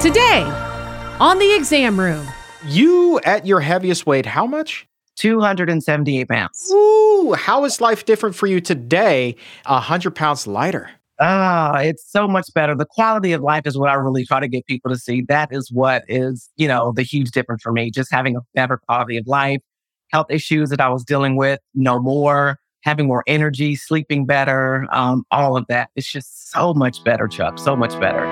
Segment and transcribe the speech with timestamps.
[0.00, 0.44] Today,
[1.20, 2.26] on the exam room.
[2.66, 4.86] You at your heaviest weight, how much?
[5.16, 6.70] 278 pounds.
[6.72, 9.36] Ooh, how is life different for you today,
[9.66, 10.90] 100 pounds lighter?
[11.20, 12.74] Ah, it's so much better.
[12.74, 15.20] The quality of life is what I really try to get people to see.
[15.28, 17.90] That is what is, you know, the huge difference for me.
[17.90, 19.60] Just having a better quality of life,
[20.08, 25.24] health issues that I was dealing with, no more, having more energy, sleeping better, um,
[25.30, 25.90] all of that.
[25.94, 27.58] It's just so much better, Chuck.
[27.58, 28.24] So much better.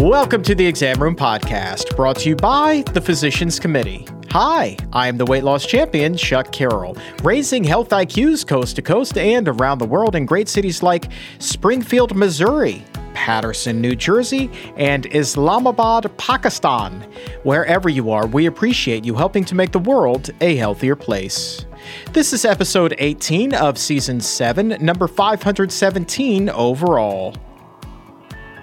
[0.00, 4.06] Welcome to the Exam Room Podcast, brought to you by the Physicians Committee.
[4.30, 9.18] Hi, I am the weight loss champion, Chuck Carroll, raising health IQs coast to coast
[9.18, 12.82] and around the world in great cities like Springfield, Missouri,
[13.12, 17.06] Paterson, New Jersey, and Islamabad, Pakistan.
[17.42, 21.66] Wherever you are, we appreciate you helping to make the world a healthier place.
[22.14, 27.36] This is episode 18 of season 7, number 517 overall.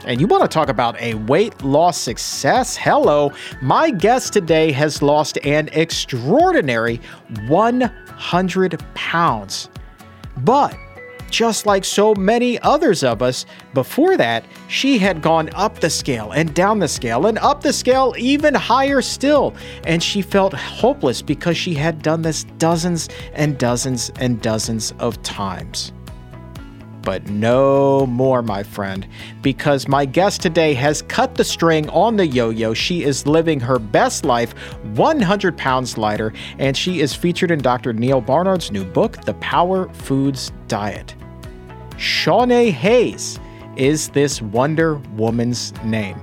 [0.08, 2.78] And you want to talk about a weight loss success?
[2.78, 7.02] Hello, my guest today has lost an extraordinary
[7.48, 9.70] 100 pounds.
[10.38, 10.78] But
[11.30, 16.32] just like so many others of us, before that, she had gone up the scale
[16.32, 19.54] and down the scale and up the scale even higher still.
[19.84, 25.22] And she felt hopeless because she had done this dozens and dozens and dozens of
[25.22, 25.92] times
[27.08, 29.08] but no more, my friend,
[29.42, 32.74] because my guest today has cut the string on the yo yo.
[32.74, 34.52] She is living her best life,
[34.98, 37.94] 100 pounds lighter, and she is featured in Dr.
[37.94, 41.16] Neal Barnard's new book, The Power Foods Diet.
[41.92, 43.40] Shauné Hayes
[43.78, 46.22] is this Wonder Woman's name.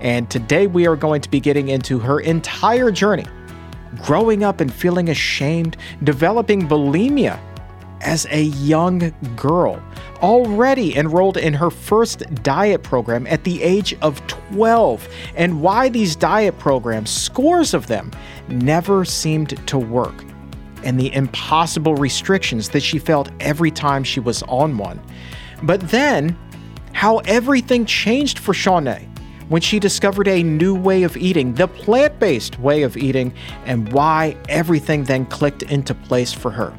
[0.00, 3.26] And today we are going to be getting into her entire journey
[4.02, 7.38] growing up and feeling ashamed, developing bulimia
[8.04, 9.82] as a young girl,
[10.22, 16.14] already enrolled in her first diet program at the age of 12, and why these
[16.14, 18.10] diet programs, scores of them,
[18.48, 20.14] never seemed to work,
[20.84, 25.00] and the impossible restrictions that she felt every time she was on one.
[25.62, 26.38] But then,
[26.92, 29.08] how everything changed for Shauné
[29.48, 33.34] when she discovered a new way of eating, the plant based way of eating,
[33.66, 36.72] and why everything then clicked into place for her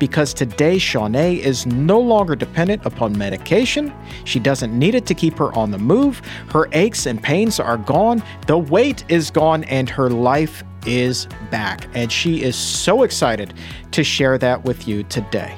[0.00, 3.92] because today Shauné is no longer dependent upon medication.
[4.24, 6.20] She doesn't need it to keep her on the move.
[6.50, 8.24] Her aches and pains are gone.
[8.48, 11.86] The weight is gone, and her life is back.
[11.94, 13.54] And she is so excited
[13.92, 15.56] to share that with you today.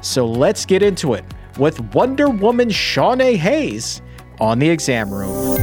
[0.00, 1.24] So let's get into it
[1.58, 4.02] with Wonder Woman Shauné Hayes
[4.40, 5.56] on the exam room.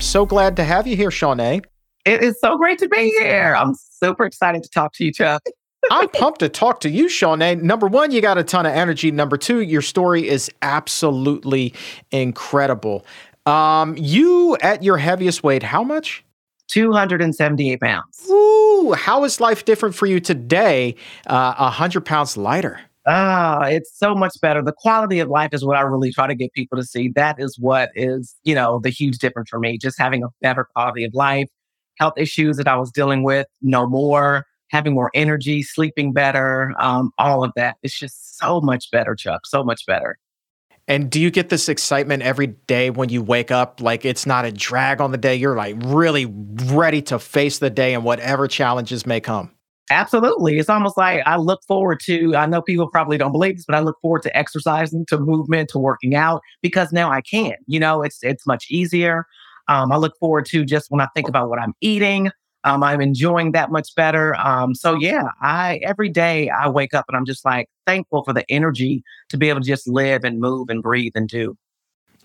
[0.00, 1.64] So glad to have you here, Shauné.
[2.04, 3.54] It is so great to be here.
[3.56, 5.42] I'm super excited to talk to you, Chuck.
[5.90, 7.60] I'm pumped to talk to you, Shauné.
[7.60, 9.10] Number one, you got a ton of energy.
[9.10, 11.74] Number two, your story is absolutely
[12.10, 13.04] incredible.
[13.46, 16.24] Um, you at your heaviest weight, how much?
[16.68, 18.26] 278 pounds.
[18.30, 20.94] Ooh, how is life different for you today?
[21.26, 22.80] Uh, 100 pounds lighter.
[23.06, 24.60] Ah, it's so much better.
[24.60, 27.08] The quality of life is what I really try to get people to see.
[27.14, 29.78] That is what is, you know, the huge difference for me.
[29.78, 31.48] Just having a better quality of life,
[31.98, 37.10] health issues that I was dealing with, no more having more energy, sleeping better, um,
[37.18, 37.76] all of that.
[37.82, 39.46] It's just so much better, Chuck.
[39.46, 40.18] So much better.
[40.88, 43.82] And do you get this excitement every day when you wake up?
[43.82, 45.36] Like it's not a drag on the day.
[45.36, 49.50] You're like really ready to face the day and whatever challenges may come.
[49.90, 50.58] Absolutely.
[50.58, 53.74] It's almost like I look forward to, I know people probably don't believe this, but
[53.74, 57.54] I look forward to exercising, to movement, to working out because now I can.
[57.66, 59.26] You know, it's it's much easier.
[59.68, 62.30] Um, I look forward to just when I think about what I'm eating,
[62.64, 64.34] um, I'm enjoying that much better.
[64.36, 68.32] Um, so yeah, I every day I wake up and I'm just like thankful for
[68.32, 71.56] the energy to be able to just live and move and breathe and do.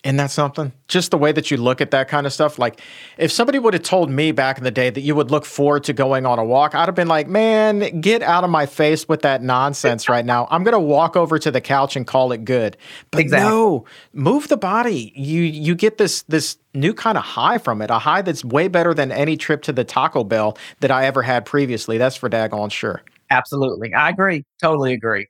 [0.03, 0.73] Isn't that something?
[0.89, 2.59] Just the way that you look at that kind of stuff.
[2.59, 2.81] Like,
[3.17, 5.85] if somebody would have told me back in the day that you would look forward
[5.85, 9.07] to going on a walk, I'd have been like, man, get out of my face
[9.07, 10.45] with that nonsense right now.
[10.51, 12.75] I'm going to walk over to the couch and call it good.
[13.11, 13.50] But exactly.
[13.50, 15.13] no, move the body.
[15.15, 18.67] You you get this this new kind of high from it, a high that's way
[18.67, 21.97] better than any trip to the Taco Bell that I ever had previously.
[21.97, 23.01] That's for daggone sure.
[23.29, 23.94] Absolutely.
[23.94, 24.44] I agree.
[24.61, 25.29] Totally agree.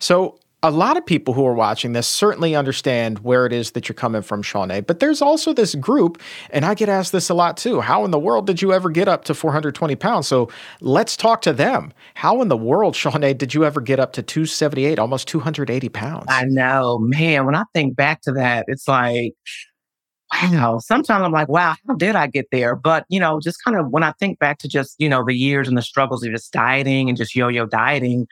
[0.00, 3.88] So a lot of people who are watching this certainly understand where it is that
[3.88, 4.86] you're coming from, Shauné.
[4.86, 7.80] But there's also this group, and I get asked this a lot too.
[7.80, 10.28] How in the world did you ever get up to 420 pounds?
[10.28, 10.48] So
[10.80, 11.92] let's talk to them.
[12.14, 16.26] How in the world, Shauné, did you ever get up to 278, almost 280 pounds?
[16.28, 17.44] I know, man.
[17.44, 19.34] When I think back to that, it's like,
[20.32, 20.78] wow.
[20.78, 22.76] Sometimes I'm like, wow, how did I get there?
[22.76, 25.34] But, you know, just kind of when I think back to just, you know, the
[25.34, 28.26] years and the struggles of just dieting and just yo yo dieting,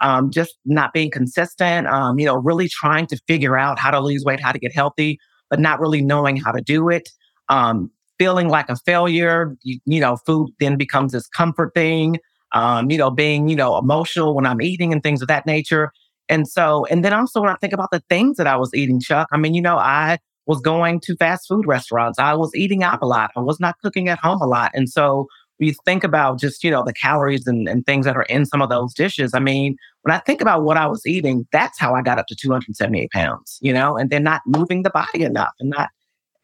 [0.00, 4.00] um, just not being consistent, um, you know, really trying to figure out how to
[4.00, 5.18] lose weight, how to get healthy,
[5.50, 7.08] but not really knowing how to do it.
[7.48, 12.18] Um, feeling like a failure, you, you, know, food then becomes this comfort thing,
[12.52, 15.92] um, you know, being, you know, emotional when I'm eating and things of that nature.
[16.28, 19.00] And so, and then also when I think about the things that I was eating,
[19.00, 22.18] Chuck, I mean, you know, I was going to fast food restaurants.
[22.18, 23.30] I was eating out a lot.
[23.36, 24.70] I was not cooking at home a lot.
[24.74, 25.26] And so
[25.58, 28.62] you think about just, you know, the calories and, and things that are in some
[28.62, 31.94] of those dishes, I mean, when I think about what I was eating, that's how
[31.94, 35.52] I got up to 278 pounds, you know, and then not moving the body enough
[35.60, 35.90] and not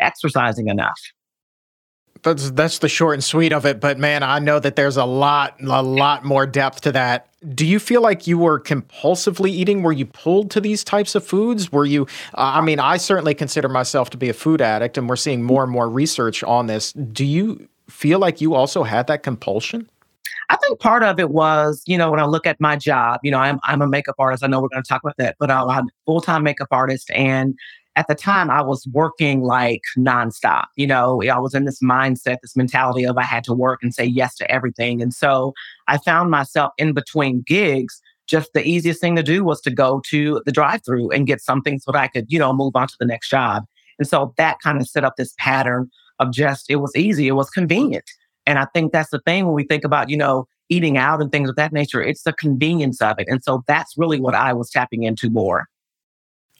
[0.00, 0.98] exercising enough
[2.22, 3.80] that's that's the short and sweet of it.
[3.80, 7.28] But man, I know that there's a lot, a lot more depth to that.
[7.54, 9.82] Do you feel like you were compulsively eating?
[9.82, 11.72] Were you pulled to these types of foods?
[11.72, 12.02] Were you?
[12.34, 15.42] Uh, I mean, I certainly consider myself to be a food addict, and we're seeing
[15.42, 16.92] more and more research on this.
[16.92, 19.88] Do you feel like you also had that compulsion?
[20.48, 23.30] I think part of it was, you know, when I look at my job, you
[23.30, 24.44] know, I'm I'm a makeup artist.
[24.44, 27.10] I know we're going to talk about that, but I'm a full time makeup artist,
[27.12, 27.54] and
[27.96, 30.64] at the time I was working like nonstop.
[30.76, 33.94] You know, I was in this mindset, this mentality of I had to work and
[33.94, 35.02] say yes to everything.
[35.02, 35.52] And so
[35.88, 38.00] I found myself in between gigs.
[38.26, 41.40] Just the easiest thing to do was to go to the drive through and get
[41.40, 43.64] something so that I could, you know, move on to the next job.
[43.98, 45.90] And so that kind of set up this pattern
[46.22, 48.08] of just, it was easy, it was convenient.
[48.46, 51.30] And I think that's the thing when we think about, you know, eating out and
[51.30, 53.28] things of that nature, it's the convenience of it.
[53.28, 55.66] And so that's really what I was tapping into more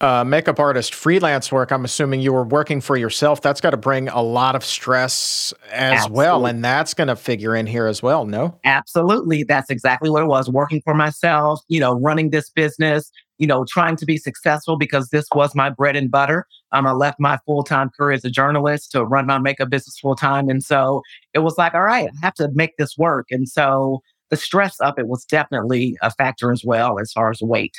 [0.03, 3.41] uh, makeup artist freelance work, I'm assuming you were working for yourself.
[3.41, 6.17] That's got to bring a lot of stress as Absolutely.
[6.17, 6.47] well.
[6.47, 8.59] And that's going to figure in here as well, no?
[8.64, 9.44] Absolutely.
[9.44, 13.64] That's exactly what it was working for myself, you know, running this business, you know,
[13.64, 16.47] trying to be successful because this was my bread and butter.
[16.73, 19.99] Um, I left my full time career as a journalist to run my makeup business
[19.99, 20.49] full time.
[20.49, 21.03] And so
[21.35, 23.27] it was like, all right, I have to make this work.
[23.31, 27.41] And so the stress of it was definitely a factor as well as far as
[27.43, 27.77] weight.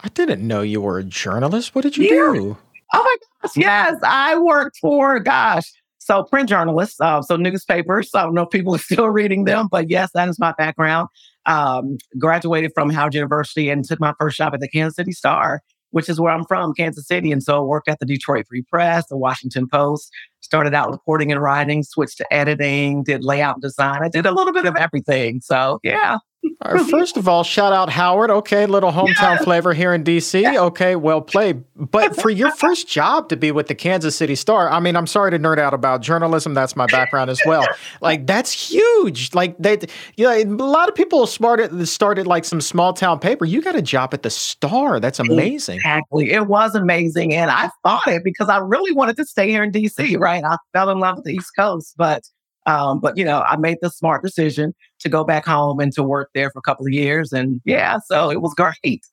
[0.00, 1.74] I didn't know you were a journalist.
[1.74, 2.38] What did you yeah.
[2.38, 2.56] do?
[2.92, 3.98] Oh my gosh, yes.
[4.02, 5.72] I worked for, gosh,
[6.06, 8.10] so print journalists, uh, so newspapers.
[8.14, 11.08] I don't know if people are still reading them, but yes, that is my background.
[11.46, 15.62] Um, graduated from Howard University and took my first job at the Kansas City Star,
[15.90, 17.32] which is where I'm from, Kansas City.
[17.32, 20.10] And so I worked at the Detroit Free Press, the Washington Post,
[20.40, 24.02] started out reporting and writing, switched to editing, did layout design.
[24.02, 25.40] I did a little bit of everything.
[25.40, 26.18] So yeah.
[26.64, 28.30] Right, first of all, shout out Howard.
[28.30, 30.56] Okay, little hometown flavor here in DC.
[30.56, 31.64] Okay, well played.
[31.74, 35.06] But for your first job to be with the Kansas City Star, I mean, I'm
[35.06, 36.54] sorry to nerd out about journalism.
[36.54, 37.66] That's my background as well.
[38.00, 39.34] Like that's huge.
[39.34, 43.44] Like that, you know, a lot of people started started like some small town paper.
[43.44, 44.98] You got a job at the Star.
[45.00, 45.76] That's amazing.
[45.76, 49.62] Exactly, it was amazing, and I thought it because I really wanted to stay here
[49.62, 50.18] in DC.
[50.18, 52.22] Right, I fell in love with the East Coast, but
[52.66, 56.02] um, but you know, I made the smart decision to go back home and to
[56.02, 57.32] work there for a couple of years.
[57.32, 59.04] And yeah, so it was great.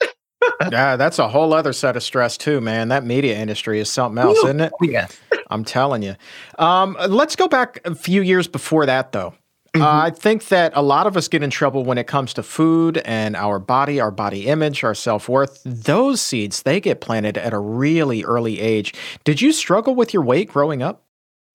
[0.71, 2.89] yeah, that's a whole other set of stress too, man.
[2.89, 4.73] That media industry is something else, isn't it?
[4.81, 5.07] Yeah.
[5.49, 6.15] I'm telling you.
[6.57, 9.33] Um, let's go back a few years before that, though.
[9.73, 9.81] Mm-hmm.
[9.81, 12.43] Uh, I think that a lot of us get in trouble when it comes to
[12.43, 15.61] food and our body, our body image, our self worth.
[15.63, 18.93] Those seeds, they get planted at a really early age.
[19.23, 21.03] Did you struggle with your weight growing up?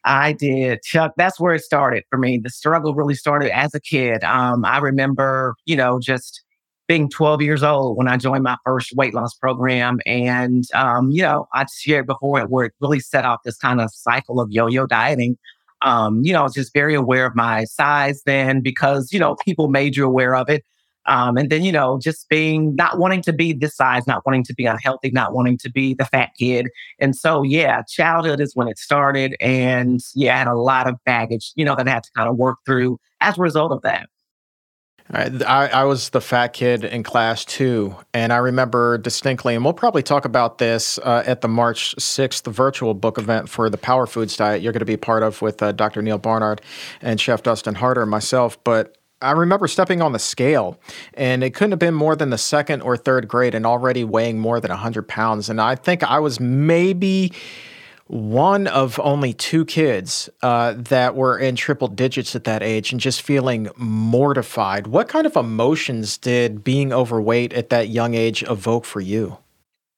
[0.05, 1.13] I did, Chuck.
[1.17, 2.39] That's where it started for me.
[2.39, 4.25] The struggle really started as a kid.
[4.25, 6.43] Um, I remember, you know, just
[6.87, 10.01] being 12 years old when I joined my first weight loss program.
[10.07, 13.81] And, um, you know, I shared before it where it really set off this kind
[13.81, 15.37] of cycle of yo yo dieting.
[15.83, 19.37] Um, you know, I was just very aware of my size then because, you know,
[19.45, 20.65] people made you aware of it.
[21.09, 24.45] Um, and then, you know, just being not wanting to be this size, not wanting
[24.45, 26.69] to be unhealthy, not wanting to be the fat kid.
[26.99, 29.35] And so, yeah, childhood is when it started.
[29.41, 32.29] And yeah, I had a lot of baggage, you know, that I had to kind
[32.29, 34.09] of work through as a result of that.
[35.11, 37.97] I, I, was the fat kid in class too.
[38.13, 42.53] And I remember distinctly, and we'll probably talk about this uh, at the March 6th
[42.53, 45.63] virtual book event for the Power Foods Diet you're going to be part of with
[45.63, 46.03] uh, Dr.
[46.03, 46.61] Neal Barnard
[47.01, 48.63] and Chef Dustin Harder and myself.
[48.65, 50.79] But I remember stepping on the scale,
[51.15, 54.39] and it couldn't have been more than the second or third grade, and already weighing
[54.39, 55.49] more than 100 pounds.
[55.49, 57.33] And I think I was maybe
[58.07, 63.01] one of only two kids uh, that were in triple digits at that age and
[63.01, 64.87] just feeling mortified.
[64.87, 69.37] What kind of emotions did being overweight at that young age evoke for you?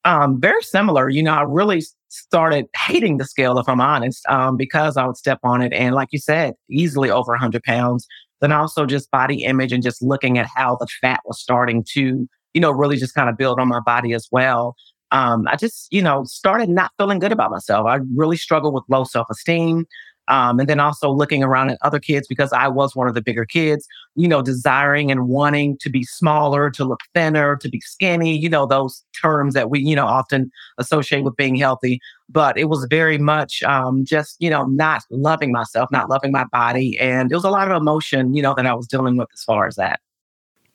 [0.04, 1.10] Um, very similar.
[1.10, 5.16] You know, I really started hating the scale, if I'm honest, um, because I would
[5.16, 5.72] step on it.
[5.72, 8.08] And like you said, easily over 100 pounds
[8.40, 12.28] then also just body image and just looking at how the fat was starting to,
[12.54, 14.76] you know, really just kind of build on my body as well.
[15.12, 17.86] Um, I just, you know, started not feeling good about myself.
[17.86, 19.86] I really struggled with low self esteem.
[20.28, 23.22] Um, and then also looking around at other kids because I was one of the
[23.22, 27.80] bigger kids, you know, desiring and wanting to be smaller, to look thinner, to be
[27.80, 31.98] skinny, you know, those terms that we, you know, often associate with being healthy.
[32.32, 36.44] But it was very much um, just, you know, not loving myself, not loving my
[36.52, 36.98] body.
[36.98, 39.42] And it was a lot of emotion, you know, that I was dealing with as
[39.42, 40.00] far as that.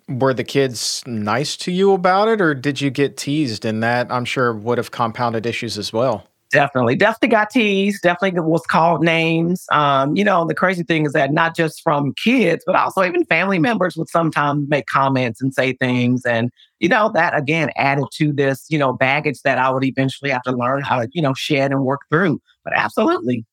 [0.07, 3.65] Were the kids nice to you about it, or did you get teased?
[3.65, 6.27] And that I'm sure would have compounded issues as well.
[6.55, 8.01] Definitely, definitely got teased.
[8.01, 9.65] Definitely was called names.
[9.73, 13.25] Um, you know, the crazy thing is that not just from kids, but also even
[13.25, 18.05] family members would sometimes make comments and say things, and you know that again added
[18.13, 21.21] to this, you know, baggage that I would eventually have to learn how to, you
[21.21, 22.39] know, shed and work through.
[22.63, 23.45] But absolutely.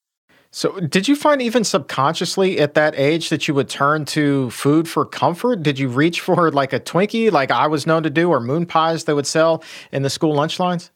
[0.52, 4.88] So, did you find even subconsciously at that age that you would turn to food
[4.88, 5.64] for comfort?
[5.64, 8.64] Did you reach for like a Twinkie, like I was known to do, or moon
[8.64, 10.92] pies they would sell in the school lunch lines?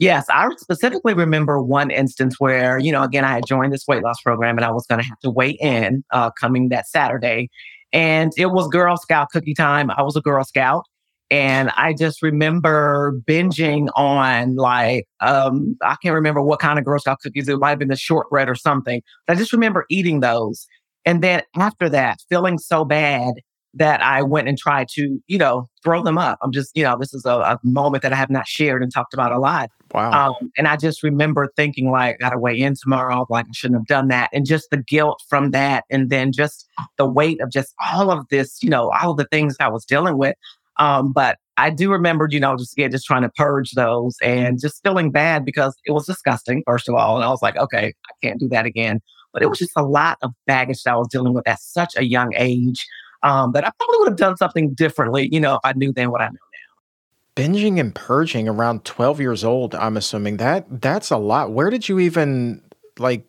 [0.00, 4.02] Yes, I specifically remember one instance where, you know, again, I had joined this weight
[4.02, 7.50] loss program and I was going to have to weigh in uh, coming that Saturday.
[7.92, 9.90] And it was Girl Scout cookie time.
[9.90, 10.86] I was a Girl Scout.
[11.30, 16.98] And I just remember binging on like, um, I can't remember what kind of Girl
[16.98, 17.46] Scout cookies.
[17.46, 19.02] It might have been the shortbread or something.
[19.26, 20.66] But I just remember eating those.
[21.04, 23.34] And then after that, feeling so bad
[23.74, 26.38] that I went and tried to, you know, throw them up.
[26.42, 28.92] I'm just, you know, this is a, a moment that I have not shared and
[28.92, 29.70] talked about a lot.
[29.94, 30.30] Wow.
[30.30, 33.26] Um, and I just remember thinking like, I got to weigh in tomorrow.
[33.30, 34.30] Like I shouldn't have done that.
[34.32, 35.84] And just the guilt from that.
[35.90, 39.56] And then just the weight of just all of this, you know, all the things
[39.60, 40.34] I was dealing with.
[40.78, 44.58] Um, but I do remember, you know, just again, just trying to purge those and
[44.58, 47.16] just feeling bad because it was disgusting, first of all.
[47.16, 49.00] And I was like, okay, I can't do that again.
[49.32, 51.94] But it was just a lot of baggage that I was dealing with at such
[51.96, 52.84] a young age
[53.22, 56.10] um, that I probably would have done something differently, you know, if I knew then
[56.10, 57.42] what I know now.
[57.42, 61.52] Binging and purging around 12 years old, I'm assuming that that's a lot.
[61.52, 62.62] Where did you even
[62.98, 63.24] like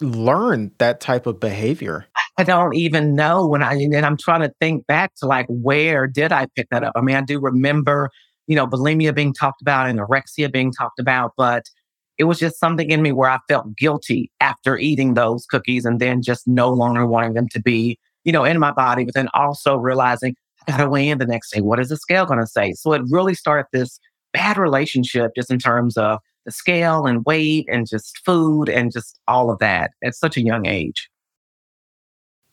[0.00, 2.06] learn that type of behavior?
[2.38, 6.06] I don't even know when I, and I'm trying to think back to like, where
[6.06, 6.92] did I pick that up?
[6.94, 8.10] I mean, I do remember,
[8.46, 11.68] you know, bulimia being talked about, and anorexia being talked about, but
[12.16, 16.00] it was just something in me where I felt guilty after eating those cookies and
[16.00, 17.98] then just no longer wanting them to be
[18.28, 21.50] you know, in my body, but then also realizing I gotta weigh in the next
[21.50, 21.62] day.
[21.62, 22.74] What is the scale gonna say?
[22.74, 23.98] So it really started this
[24.34, 29.18] bad relationship just in terms of the scale and weight and just food and just
[29.28, 31.08] all of that at such a young age.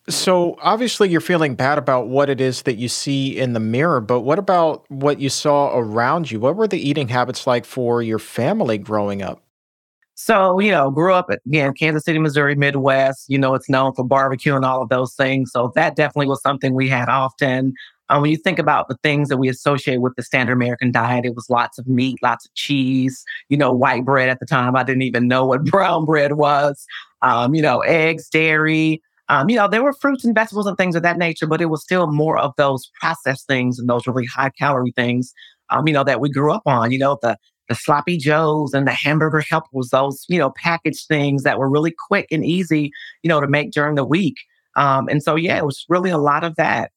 [0.07, 3.99] So obviously you're feeling bad about what it is that you see in the mirror,
[3.99, 6.39] but what about what you saw around you?
[6.39, 9.44] What were the eating habits like for your family growing up?
[10.15, 13.25] So, you know, grew up again, Kansas City, Missouri, Midwest.
[13.27, 15.51] You know, it's known for barbecue and all of those things.
[15.51, 17.73] So that definitely was something we had often.
[18.09, 21.25] Um, when you think about the things that we associate with the standard American diet,
[21.25, 24.75] it was lots of meat, lots of cheese, you know, white bread at the time.
[24.75, 26.85] I didn't even know what brown bread was.
[27.21, 29.01] Um, you know, eggs, dairy.
[29.27, 31.65] Um, you know, there were fruits and vegetables and things of that nature, but it
[31.65, 35.33] was still more of those processed things and those really high calorie things,
[35.71, 36.91] um, you know, that we grew up on.
[36.91, 41.43] You know, the the sloppy joes and the hamburger helpers, those, you know, packaged things
[41.43, 42.91] that were really quick and easy,
[43.23, 44.37] you know, to make during the week.
[44.75, 46.91] Um, and so, yeah, it was really a lot of that.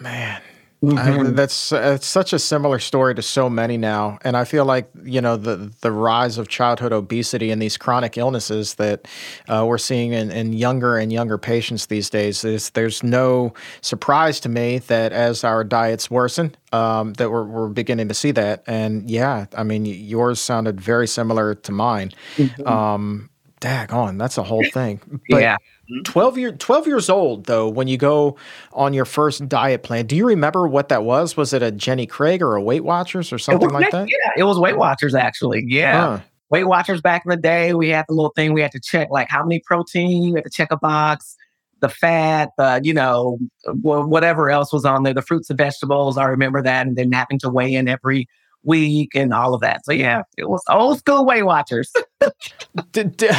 [0.00, 0.42] Man,
[0.84, 1.26] Mm-hmm.
[1.26, 4.90] I, that's uh, such a similar story to so many now, and I feel like
[5.02, 9.06] you know the the rise of childhood obesity and these chronic illnesses that
[9.48, 12.44] uh, we're seeing in, in, younger and younger patients these days.
[12.44, 17.68] Is there's no surprise to me that as our diets worsen, um, that we're we're
[17.68, 18.62] beginning to see that.
[18.66, 22.12] And yeah, I mean yours sounded very similar to mine.
[22.36, 22.68] Mm-hmm.
[22.68, 23.30] Um,
[23.64, 25.00] on, that's a whole thing.
[25.30, 25.56] But yeah.
[25.90, 26.02] Mm-hmm.
[26.02, 28.36] 12 year 12 years old though when you go
[28.72, 31.36] on your first diet plan do you remember what that was?
[31.36, 34.08] Was it a jenny craig or a weight watchers or something like that?
[34.08, 35.64] yeah it was weight watchers actually.
[35.66, 36.16] Yeah.
[36.16, 36.20] Huh.
[36.48, 39.10] weight watchers back in the day we had the little thing we had to check
[39.10, 41.36] like how many protein you had to check a box
[41.80, 43.38] the fat the you know
[43.82, 47.38] whatever else was on there the fruits and vegetables i remember that and then having
[47.38, 48.26] to weigh in every
[48.64, 49.84] week and all of that.
[49.84, 51.92] So yeah, it was old school Weight Watchers.
[52.92, 53.34] did, did,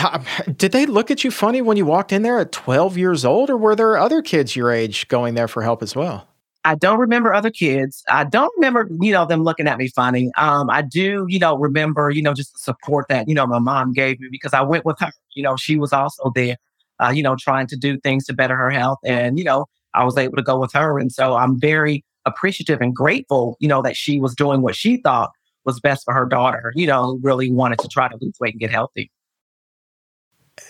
[0.58, 3.50] did they look at you funny when you walked in there at 12 years old,
[3.50, 6.28] or were there other kids your age going there for help as well?
[6.66, 8.04] I don't remember other kids.
[8.10, 10.32] I don't remember, you know, them looking at me funny.
[10.36, 13.60] Um, I do, you know, remember, you know, just the support that, you know, my
[13.60, 15.12] mom gave me because I went with her.
[15.36, 16.58] You know, she was also there,
[17.00, 18.98] uh, you know, trying to do things to better her health.
[19.06, 20.98] And, you know, I was able to go with her.
[20.98, 24.98] And so I'm very appreciative and grateful, you know, that she was doing what she
[24.98, 25.32] thought
[25.66, 28.60] was best for her daughter, you know, really wanted to try to lose weight and
[28.60, 29.12] get healthy.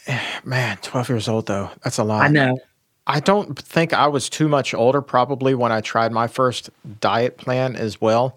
[0.44, 1.70] Man, 12 years old though.
[1.84, 2.24] That's a lot.
[2.24, 2.58] I know.
[3.08, 6.72] I don't think I was too much older probably when I tried my first
[7.02, 8.36] diet plan as well.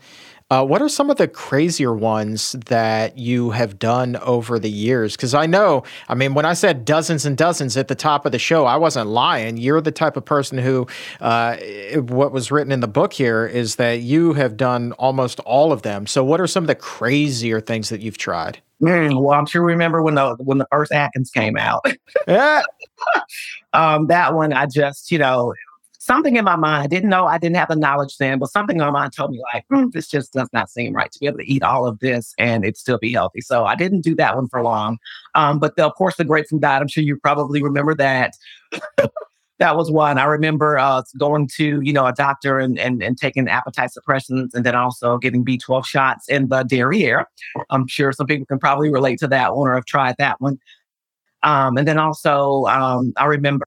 [0.51, 5.15] Uh, what are some of the crazier ones that you have done over the years?
[5.15, 8.33] Because I know, I mean, when I said dozens and dozens at the top of
[8.33, 9.59] the show, I wasn't lying.
[9.59, 10.87] You're the type of person who,
[11.21, 11.59] uh,
[11.97, 15.83] what was written in the book here is that you have done almost all of
[15.83, 16.07] them.
[16.07, 18.59] So, what are some of the crazier things that you've tried?
[18.81, 21.85] Mm, well, I'm sure you remember when the when the first Atkins came out.
[22.27, 22.63] yeah.
[23.75, 25.53] um, that one, I just, you know,
[25.99, 28.81] something in my mind, didn't know, I didn't have the knowledge then, but something in
[28.81, 31.39] my mind told me like, mm, this just does not seem right to be able
[31.39, 33.41] to eat all of this and it still be healthy.
[33.41, 34.99] So I didn't do that one for long.
[35.35, 38.35] Um, but the, of course, the grapefruit diet, I'm sure you probably remember that.
[39.59, 40.19] that was one.
[40.19, 44.55] I remember uh, going to, you know, a doctor and, and, and taking appetite suppressants
[44.55, 47.27] and then also getting B12 shots in the derriere.
[47.71, 50.59] I'm sure some people can probably relate to that one or have tried that one.
[51.43, 53.67] Um, and then also, um, I remember,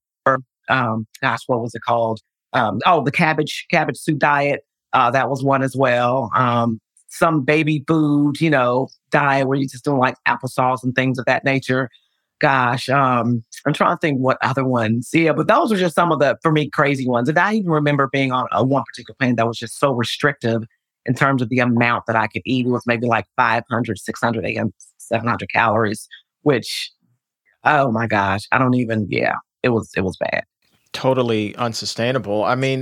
[0.71, 2.21] um, gosh, what was it called?
[2.53, 4.65] um, oh, the cabbage cabbage soup diet.
[4.93, 6.29] Uh, that was one as well.
[6.35, 11.17] Um, some baby food, you know, diet where you just don't like applesauce and things
[11.17, 11.89] of that nature.
[12.39, 15.09] Gosh, um, I'm trying to think what other ones.
[15.13, 17.29] Yeah, but those were just some of the for me crazy ones.
[17.29, 20.63] And I even remember being on a one particular plan that was just so restrictive
[21.05, 22.65] in terms of the amount that I could eat.
[22.65, 26.07] It was maybe like 500, 600 a.m., 700 calories,
[26.41, 26.91] which,
[27.63, 29.07] oh my gosh, I don't even.
[29.09, 30.43] Yeah, it was it was bad
[30.93, 32.43] totally unsustainable.
[32.43, 32.81] I mean,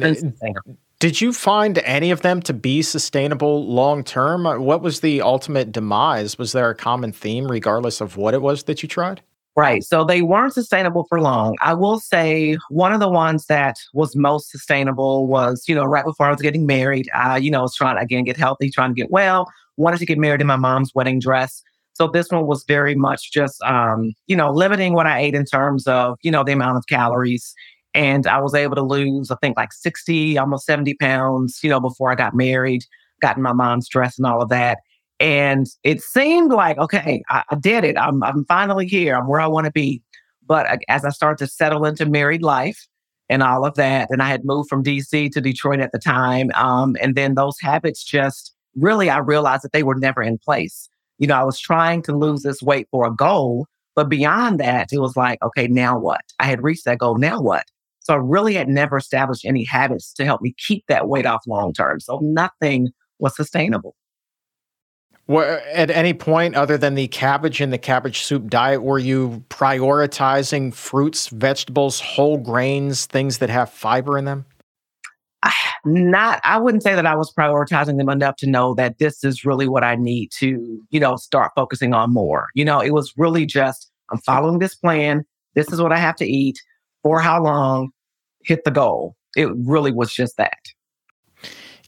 [0.99, 4.45] did you find any of them to be sustainable long term?
[4.45, 6.37] Uh, what was the ultimate demise?
[6.37, 9.21] Was there a common theme, regardless of what it was that you tried?
[9.55, 9.83] Right.
[9.83, 11.55] So they weren't sustainable for long.
[11.61, 16.05] I will say one of the ones that was most sustainable was, you know, right
[16.05, 17.09] before I was getting married.
[17.13, 20.05] I, you know, was trying to again get healthy, trying to get well, wanted to
[20.05, 21.61] get married in my mom's wedding dress.
[21.93, 25.43] So this one was very much just, um, you know, limiting what I ate in
[25.43, 27.53] terms of, you know, the amount of calories
[27.93, 31.79] and I was able to lose, I think, like 60, almost 70 pounds, you know,
[31.79, 32.85] before I got married,
[33.21, 34.79] got in my mom's dress and all of that.
[35.19, 37.97] And it seemed like, okay, I, I did it.
[37.97, 39.15] I'm, I'm finally here.
[39.15, 40.01] I'm where I want to be.
[40.45, 42.87] But as I started to settle into married life
[43.27, 46.51] and all of that, and I had moved from DC to Detroit at the time.
[46.55, 50.89] Um, and then those habits just really, I realized that they were never in place.
[51.17, 54.87] You know, I was trying to lose this weight for a goal, but beyond that,
[54.93, 56.21] it was like, okay, now what?
[56.39, 57.17] I had reached that goal.
[57.17, 57.65] Now what?
[57.99, 61.43] So I really had never established any habits to help me keep that weight off
[61.47, 61.99] long term.
[61.99, 63.95] So nothing was sustainable.
[65.27, 68.97] Well, uh, at any point other than the cabbage and the cabbage soup diet, were
[68.97, 74.45] you prioritizing fruits, vegetables, whole grains, things that have fiber in them?
[75.85, 79.45] Not, I wouldn't say that I was prioritizing them enough to know that this is
[79.45, 82.47] really what I need to, you know, start focusing on more.
[82.55, 85.23] You know, it was really just, I'm following this plan.
[85.55, 86.59] This is what I have to eat
[87.03, 87.91] for how long
[88.43, 89.15] hit the goal.
[89.35, 90.59] It really was just that.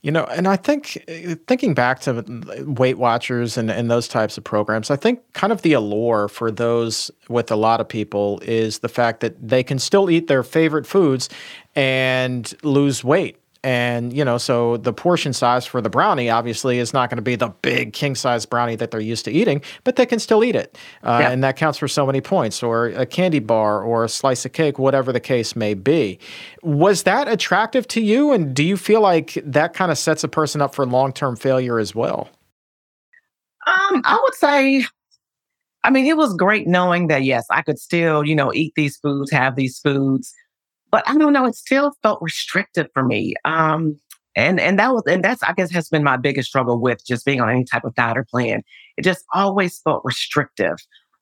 [0.02, 1.04] You know, and I think
[1.46, 2.24] thinking back to
[2.66, 6.50] Weight Watchers and, and those types of programs, I think kind of the allure for
[6.50, 10.42] those with a lot of people is the fact that they can still eat their
[10.42, 11.28] favorite foods
[11.76, 13.36] and lose weight.
[13.64, 17.22] And, you know, so the portion size for the brownie obviously is not going to
[17.22, 20.42] be the big king size brownie that they're used to eating, but they can still
[20.42, 20.76] eat it.
[21.04, 21.30] Uh, yeah.
[21.30, 24.52] And that counts for so many points, or a candy bar, or a slice of
[24.52, 26.18] cake, whatever the case may be.
[26.62, 28.32] Was that attractive to you?
[28.32, 31.36] And do you feel like that kind of sets a person up for long term
[31.36, 32.28] failure as well?
[33.64, 34.84] Um, I would say
[35.84, 38.96] I mean, it was great knowing that yes, I could still, you know, eat these
[38.98, 40.32] foods, have these foods,
[40.92, 43.34] but I don't know, it still felt restrictive for me.
[43.44, 43.98] Um,
[44.36, 47.26] and and that was and that's I guess has been my biggest struggle with just
[47.26, 48.62] being on any type of diet or plan.
[48.96, 50.76] It just always felt restrictive.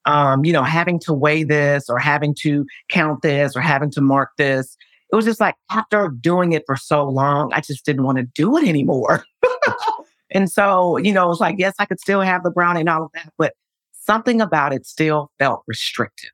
[0.06, 4.00] Um, you know, having to weigh this or having to count this or having to
[4.00, 4.76] mark this.
[5.12, 8.24] It was just like after doing it for so long, I just didn't want to
[8.34, 9.24] do it anymore.
[10.30, 12.88] and so, you know, it was like, yes, I could still have the brownie and
[12.88, 13.54] all of that, but
[13.92, 16.30] something about it still felt restrictive.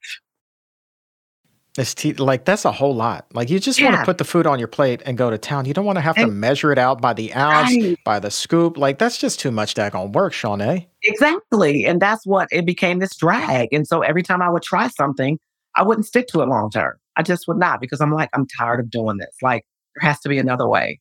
[1.78, 3.26] It's te- like that's a whole lot.
[3.34, 3.90] Like you just yeah.
[3.90, 5.66] want to put the food on your plate and go to town.
[5.66, 7.98] You don't want to have and, to measure it out by the ounce, right.
[8.04, 8.78] by the scoop.
[8.78, 10.86] Like that's just too much daggone work, Shauné.
[11.02, 11.84] Exactly.
[11.84, 13.72] And that's what it became this drag.
[13.72, 15.38] And so every time I would try something,
[15.74, 16.94] I wouldn't stick to it long term.
[17.16, 19.34] I just would not because I'm like, I'm tired of doing this.
[19.42, 21.00] Like there has to be another way.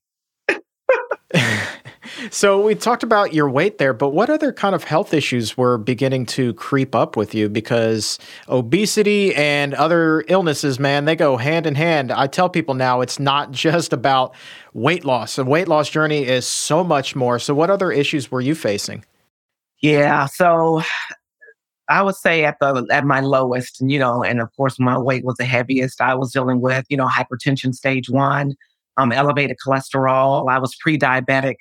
[2.32, 5.78] So we talked about your weight there, but what other kind of health issues were
[5.78, 7.50] beginning to creep up with you?
[7.50, 12.12] Because obesity and other illnesses, man, they go hand in hand.
[12.12, 14.36] I tell people now it's not just about
[14.74, 15.38] weight loss.
[15.38, 17.40] A weight loss journey is so much more.
[17.40, 19.04] So what other issues were you facing?
[19.82, 20.82] Yeah, so
[21.88, 25.24] I would say at the at my lowest, you know, and of course my weight
[25.24, 26.02] was the heaviest.
[26.02, 28.56] I was dealing with, you know, hypertension stage one,
[28.98, 30.50] um, elevated cholesterol.
[30.50, 31.56] I was pre-diabetic.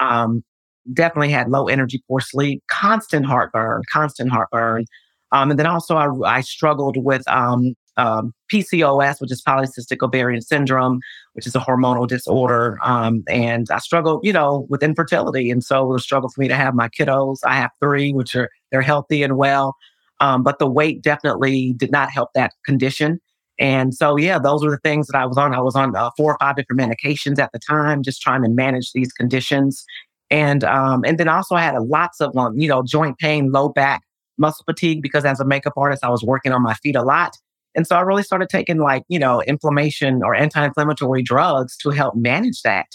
[0.00, 0.44] Um,
[0.92, 4.84] definitely had low energy, poor sleep, constant heartburn, constant heartburn.
[5.32, 10.42] Um, and then also I, I struggled with um, um, PCOS, which is polycystic ovarian
[10.42, 11.00] syndrome,
[11.32, 12.78] which is a hormonal disorder.
[12.84, 15.50] Um, and I struggled, you know, with infertility.
[15.50, 17.38] And so it was a struggle for me to have my kiddos.
[17.44, 19.76] I have three, which are, they're healthy and well.
[20.20, 23.20] Um, but the weight definitely did not help that condition.
[23.58, 25.54] And so, yeah, those were the things that I was on.
[25.54, 28.48] I was on uh, four or five different medications at the time, just trying to
[28.48, 29.84] manage these conditions.
[30.30, 33.68] And um, and then also I had lots of um, you know joint pain, low
[33.68, 34.02] back,
[34.38, 37.36] muscle fatigue because as a makeup artist, I was working on my feet a lot.
[37.74, 42.14] And so I really started taking like, you know, inflammation or anti-inflammatory drugs to help
[42.14, 42.86] manage that.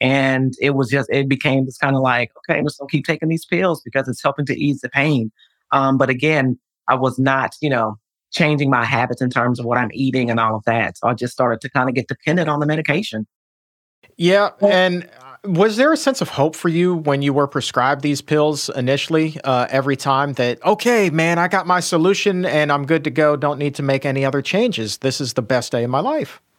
[0.00, 3.06] And it was just, it became this kind of like, okay, I'm just gonna keep
[3.06, 5.32] taking these pills because it's helping to ease the pain.
[5.72, 7.96] Um, but again, I was not, you know,
[8.36, 10.98] changing my habits in terms of what I'm eating and all of that.
[10.98, 13.26] So I just started to kind of get dependent on the medication.
[14.16, 14.50] Yeah.
[14.60, 15.08] And
[15.44, 19.38] was there a sense of hope for you when you were prescribed these pills initially?
[19.44, 23.36] Uh, every time that, okay, man, I got my solution and I'm good to go.
[23.36, 24.98] Don't need to make any other changes.
[24.98, 26.40] This is the best day of my life.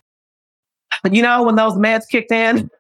[1.12, 2.72] You know, when those meds kicked in,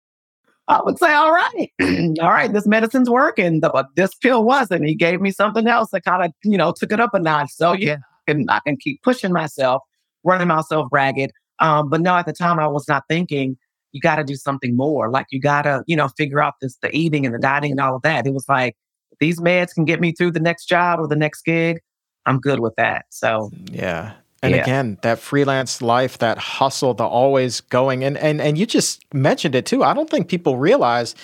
[0.68, 1.70] I would say, all right,
[2.20, 3.60] all right, this medicine's working.
[3.60, 4.86] But this pill wasn't.
[4.86, 7.50] He gave me something else that kind of, you know, took it up a notch.
[7.50, 9.82] So yeah, I can, I can keep pushing myself,
[10.24, 11.32] running myself ragged.
[11.58, 13.56] Um, but no, at the time I was not thinking
[13.92, 15.10] you got to do something more.
[15.10, 17.80] Like you got to, you know, figure out this, the eating and the dieting and
[17.80, 18.26] all of that.
[18.26, 18.76] It was like,
[19.18, 21.80] these meds can get me through the next job or the next gig.
[22.24, 23.06] I'm good with that.
[23.10, 24.12] So, yeah.
[24.42, 24.62] And yeah.
[24.62, 29.54] again, that freelance life, that hustle, the always going, and, and and you just mentioned
[29.54, 29.84] it too.
[29.84, 31.14] I don't think people realize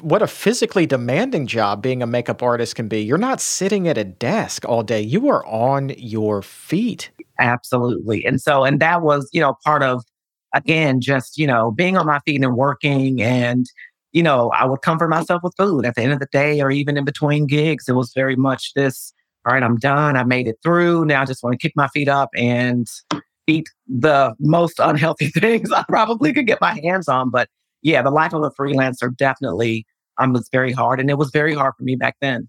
[0.00, 3.00] what a physically demanding job being a makeup artist can be.
[3.00, 5.00] You're not sitting at a desk all day.
[5.00, 7.10] You are on your feet.
[7.38, 8.24] Absolutely.
[8.24, 10.02] And so, and that was, you know, part of
[10.54, 13.66] again, just, you know, being on my feet and working and,
[14.12, 16.70] you know, I would comfort myself with food at the end of the day or
[16.70, 17.88] even in between gigs.
[17.88, 19.12] It was very much this,
[19.46, 20.16] all right, I'm done.
[20.16, 21.04] I made it through.
[21.04, 22.86] Now I just want to kick my feet up and
[23.46, 27.30] eat the most unhealthy things I probably could get my hands on.
[27.30, 27.48] But
[27.82, 29.86] yeah, the life of a freelancer definitely
[30.18, 31.00] um, was very hard.
[31.00, 32.48] And it was very hard for me back then.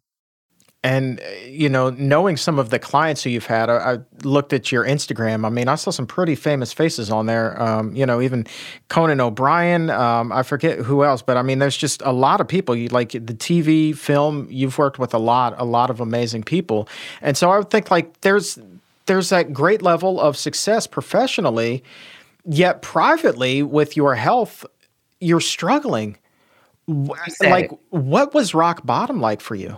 [0.81, 4.53] And, uh, you know, knowing some of the clients who you've had, I, I, looked
[4.53, 5.45] at your Instagram.
[5.45, 7.61] I mean, I saw some pretty famous faces on there.
[7.61, 8.47] Um, you know, even
[8.87, 9.89] Conan O'Brien.
[9.89, 12.77] Um, I forget who else, but I mean, there's just a lot of people.
[12.77, 14.47] You like the TV, film.
[14.49, 16.87] You've worked with a lot, a lot of amazing people.
[17.21, 18.57] And so I would think like there's
[19.05, 21.83] there's that great level of success professionally,
[22.45, 24.65] yet privately with your health,
[25.19, 26.17] you're struggling.
[26.87, 27.79] Like, it.
[27.89, 29.77] what was rock bottom like for you?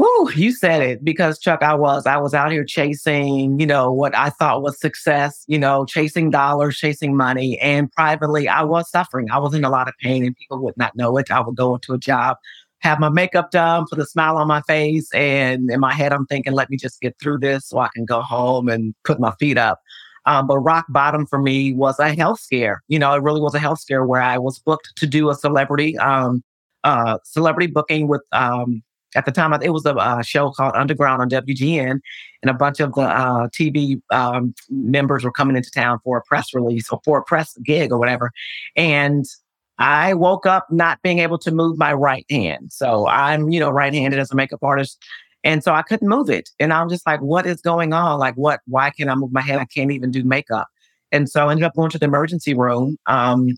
[0.00, 3.92] Whew, you said it because Chuck, I was, I was out here chasing, you know,
[3.92, 7.58] what I thought was success, you know, chasing dollars, chasing money.
[7.58, 9.30] And privately, I was suffering.
[9.30, 11.30] I was in a lot of pain and people would not know it.
[11.30, 12.38] I would go into a job,
[12.78, 15.12] have my makeup done, put a smile on my face.
[15.12, 18.06] And in my head, I'm thinking, let me just get through this so I can
[18.06, 19.82] go home and put my feet up.
[20.24, 22.82] Um, but rock bottom for me was a health scare.
[22.88, 25.34] You know, it really was a health scare where I was booked to do a
[25.34, 26.42] celebrity, um,
[26.84, 28.82] uh, celebrity booking with, um,
[29.14, 32.00] at the time, it was a, show called Underground on WGN,
[32.42, 36.22] and a bunch of the uh, TV um, members were coming into town for a
[36.22, 38.30] press release or for a press gig or whatever.
[38.76, 39.24] And
[39.78, 42.70] I woke up not being able to move my right hand.
[42.70, 45.02] So I'm, you know, right handed as a makeup artist.
[45.42, 46.50] And so I couldn't move it.
[46.60, 48.18] And I'm just like, what is going on?
[48.18, 49.58] Like, what, why can't I move my head?
[49.58, 50.68] I can't even do makeup.
[51.12, 52.98] And so I ended up going to the emergency room.
[53.06, 53.56] Um,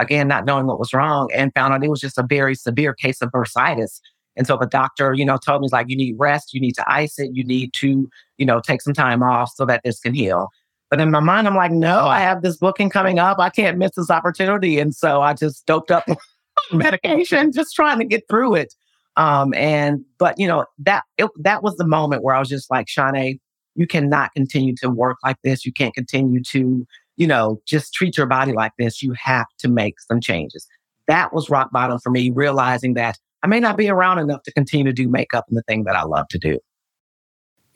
[0.00, 2.92] again, not knowing what was wrong and found out it was just a very severe
[2.92, 4.00] case of bursitis
[4.36, 6.84] and so the doctor, you know, told me like, you need rest, you need to
[6.90, 10.14] ice it, you need to, you know, take some time off so that this can
[10.14, 10.48] heal.
[10.88, 13.38] But in my mind, I'm like, no, I have this booking coming up.
[13.38, 14.80] I can't miss this opportunity.
[14.80, 16.04] And so I just doped up
[16.72, 18.74] medication, just trying to get through it.
[19.16, 22.70] Um, and but you know, that it, that was the moment where I was just
[22.70, 23.38] like, Shauné,
[23.74, 25.64] you cannot continue to work like this.
[25.64, 29.02] You can't continue to, you know, just treat your body like this.
[29.02, 30.66] You have to make some changes.
[31.06, 34.52] That was rock bottom for me, realizing that I may not be around enough to
[34.52, 36.58] continue to do makeup and the thing that I love to do.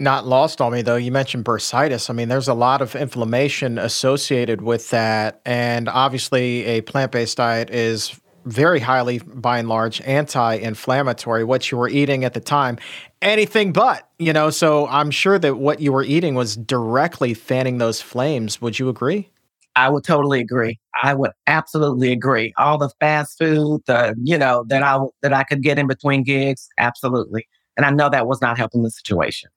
[0.00, 0.96] Not lost on me though.
[0.96, 2.11] You mentioned bursitis.
[2.11, 5.40] I mean, there's a lot of inflammation associated with that.
[5.46, 11.44] And obviously, a plant based diet is very highly, by and large, anti inflammatory.
[11.44, 12.79] What you were eating at the time,
[13.22, 14.50] anything but, you know.
[14.50, 18.61] So I'm sure that what you were eating was directly fanning those flames.
[18.61, 19.31] Would you agree?
[19.77, 20.79] I would totally agree.
[21.03, 22.53] I would absolutely agree.
[22.57, 26.23] All the fast food, the you know that I that I could get in between
[26.23, 27.49] gigs, absolutely.
[27.77, 29.51] And I know that was not helping the situation.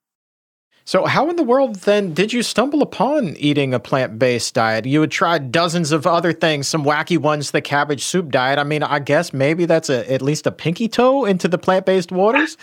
[0.88, 4.86] So, how in the world then did you stumble upon eating a plant based diet?
[4.86, 8.58] You had tried dozens of other things, some wacky ones, the cabbage soup diet.
[8.58, 11.86] I mean, I guess maybe that's a, at least a pinky toe into the plant
[11.86, 12.56] based waters.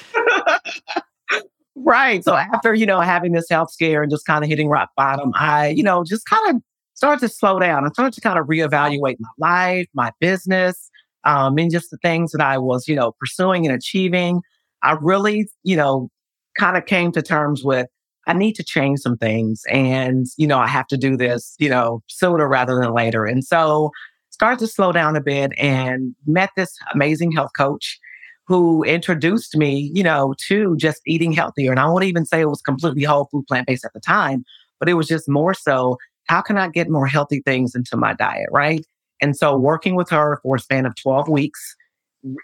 [1.76, 2.24] right.
[2.24, 5.32] So, after, you know, having this health scare and just kind of hitting rock bottom,
[5.34, 6.62] I, you know, just kind of
[6.94, 7.84] started to slow down.
[7.84, 10.90] I started to kind of reevaluate my life, my business,
[11.24, 14.40] um, and just the things that I was, you know, pursuing and achieving.
[14.82, 16.10] I really, you know,
[16.58, 17.86] kind of came to terms with
[18.26, 21.68] I need to change some things and, you know, I have to do this, you
[21.68, 23.26] know, sooner rather than later.
[23.26, 23.90] And so
[24.30, 27.98] started to slow down a bit and met this amazing health coach
[28.46, 31.70] who introduced me, you know, to just eating healthier.
[31.70, 34.44] And I won't even say it was completely whole food plant based at the time,
[34.78, 35.96] but it was just more so
[36.26, 38.84] how can I get more healthy things into my diet, right?
[39.20, 41.76] And so working with her for a span of 12 weeks,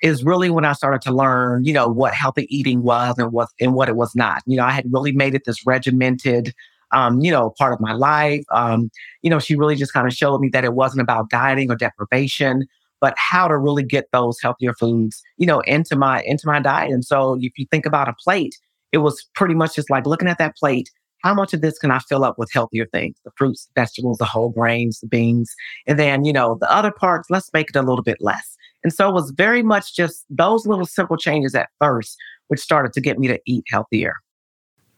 [0.02, 3.48] is really when I started to learn, you know, what healthy eating was and what
[3.60, 4.42] and what it was not.
[4.46, 6.52] You know, I had really made it this regimented,
[6.92, 8.44] um, you know, part of my life.
[8.52, 8.90] Um,
[9.22, 11.76] you know, she really just kind of showed me that it wasn't about dieting or
[11.76, 12.66] deprivation,
[13.00, 16.92] but how to really get those healthier foods, you know, into my into my diet.
[16.92, 18.56] And so if you think about a plate,
[18.92, 20.90] it was pretty much just like looking at that plate.
[21.22, 23.16] How much of this can I fill up with healthier things?
[23.24, 25.54] The fruits, vegetables, the whole grains, the beans.
[25.86, 28.56] And then, you know, the other parts, let's make it a little bit less.
[28.82, 32.16] And so it was very much just those little simple changes at first,
[32.48, 34.14] which started to get me to eat healthier.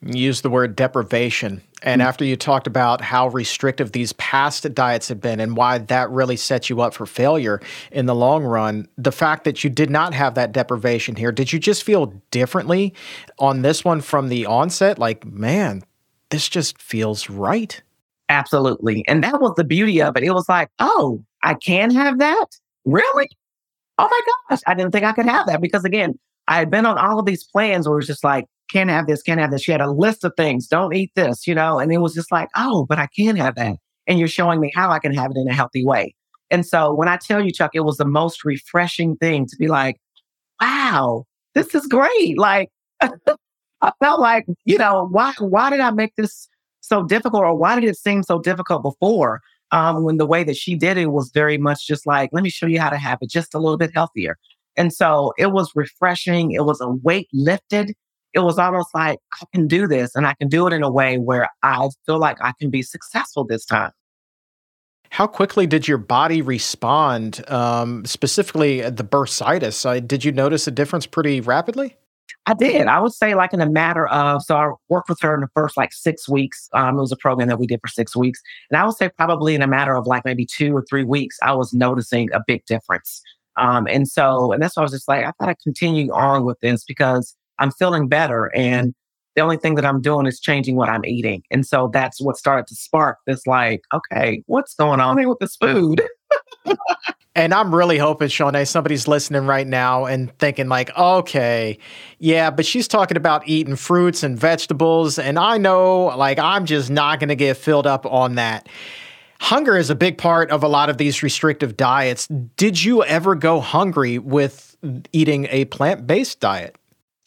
[0.04, 1.62] Use the word deprivation.
[1.82, 2.08] And mm-hmm.
[2.08, 6.36] after you talked about how restrictive these past diets had been and why that really
[6.36, 7.60] set you up for failure
[7.92, 11.52] in the long run, the fact that you did not have that deprivation here, did
[11.52, 12.94] you just feel differently
[13.38, 14.98] on this one from the onset?
[14.98, 15.82] Like, man,
[16.32, 17.80] this just feels right.
[18.28, 19.04] Absolutely.
[19.06, 20.24] And that was the beauty of it.
[20.24, 22.46] It was like, oh, I can have that?
[22.84, 23.28] Really?
[23.98, 26.18] oh my gosh, I didn't think I could have that because again,
[26.48, 29.06] I had been on all of these plans where it was just like, can't have
[29.06, 29.62] this, can't have this.
[29.62, 32.32] She had a list of things, don't eat this, you know, and it was just
[32.32, 33.76] like, oh, but I can have that.
[34.06, 36.14] And you're showing me how I can have it in a healthy way.
[36.50, 39.68] And so when I tell you, Chuck, it was the most refreshing thing to be
[39.68, 40.00] like,
[40.60, 42.38] wow, this is great.
[42.38, 42.70] Like,
[43.82, 46.48] I felt like, you know, why why did I make this
[46.80, 49.42] so difficult or why did it seem so difficult before?
[49.72, 52.50] um, when the way that she did it was very much just like, let me
[52.50, 54.38] show you how to have it just a little bit healthier.
[54.76, 56.52] And so it was refreshing.
[56.52, 57.94] It was a weight lifted.
[58.34, 60.90] It was almost like, I can do this and I can do it in a
[60.90, 63.90] way where I feel like I can be successful this time.
[65.10, 69.84] How quickly did your body respond, um, specifically the bursitis?
[69.84, 71.96] Uh, did you notice a difference pretty rapidly?
[72.46, 72.86] I did.
[72.86, 75.48] I would say like in a matter of, so I worked with her in the
[75.54, 76.68] first like six weeks.
[76.72, 78.40] Um, it was a program that we did for six weeks.
[78.70, 81.38] And I would say probably in a matter of like maybe two or three weeks,
[81.42, 83.22] I was noticing a big difference.
[83.56, 86.58] Um, and so, and that's why I was just like, I gotta continue on with
[86.60, 88.50] this because I'm feeling better.
[88.54, 88.94] And
[89.34, 91.42] the only thing that I'm doing is changing what I'm eating.
[91.50, 95.38] And so that's what started to spark this like, okay, what's going on here with
[95.38, 96.02] this food?
[97.34, 101.78] And I'm really hoping, Shauné, somebody's listening right now and thinking, like, okay,
[102.18, 105.18] yeah, but she's talking about eating fruits and vegetables.
[105.18, 108.68] And I know, like, I'm just not going to get filled up on that.
[109.40, 112.28] Hunger is a big part of a lot of these restrictive diets.
[112.56, 114.76] Did you ever go hungry with
[115.12, 116.76] eating a plant based diet?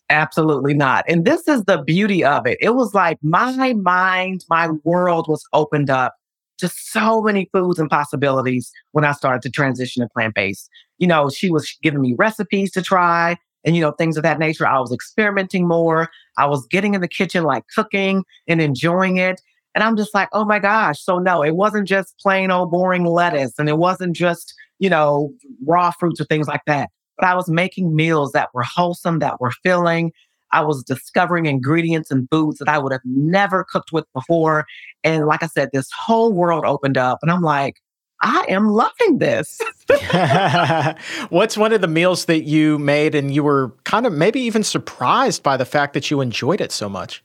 [0.09, 1.03] Absolutely not.
[1.07, 2.57] And this is the beauty of it.
[2.61, 6.15] It was like my mind, my world was opened up
[6.59, 10.69] to so many foods and possibilities when I started to transition to plant based.
[10.99, 14.37] You know, she was giving me recipes to try and, you know, things of that
[14.37, 14.67] nature.
[14.67, 16.09] I was experimenting more.
[16.37, 19.41] I was getting in the kitchen, like cooking and enjoying it.
[19.73, 21.01] And I'm just like, oh my gosh.
[21.01, 25.33] So, no, it wasn't just plain old boring lettuce and it wasn't just, you know,
[25.65, 26.89] raw fruits or things like that.
[27.17, 30.11] But I was making meals that were wholesome, that were filling,
[30.55, 34.65] I was discovering ingredients and foods that I would have never cooked with before.
[35.03, 37.81] And like I said, this whole world opened up, and I'm like,
[38.21, 39.59] I am loving this.
[41.29, 44.63] What's one of the meals that you made and you were kind of maybe even
[44.63, 47.23] surprised by the fact that you enjoyed it so much?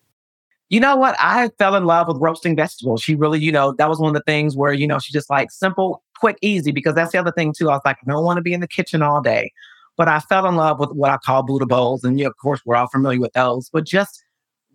[0.68, 1.16] You know what?
[1.18, 3.02] I fell in love with roasting vegetables.
[3.02, 5.30] She really, you know, that was one of the things where, you know, she just
[5.30, 7.70] like simple, quick, easy, because that's the other thing too.
[7.70, 9.52] I was like, I don't want to be in the kitchen all day.
[10.00, 12.04] But I fell in love with what I call Buddha bowls.
[12.04, 13.68] And of course, we're all familiar with those.
[13.70, 14.24] But just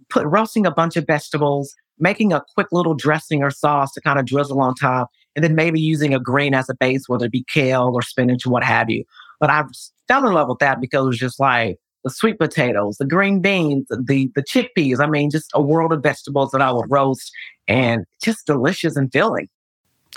[0.07, 4.19] put roasting a bunch of vegetables, making a quick little dressing or sauce to kind
[4.19, 7.31] of drizzle on top, and then maybe using a green as a base, whether it
[7.31, 9.03] be kale or spinach or what have you.
[9.39, 9.63] But I
[10.07, 13.41] fell in love with that because it was just like the sweet potatoes, the green
[13.41, 14.99] beans, the the chickpeas.
[14.99, 17.31] I mean, just a world of vegetables that I would roast
[17.67, 19.49] and just delicious and filling.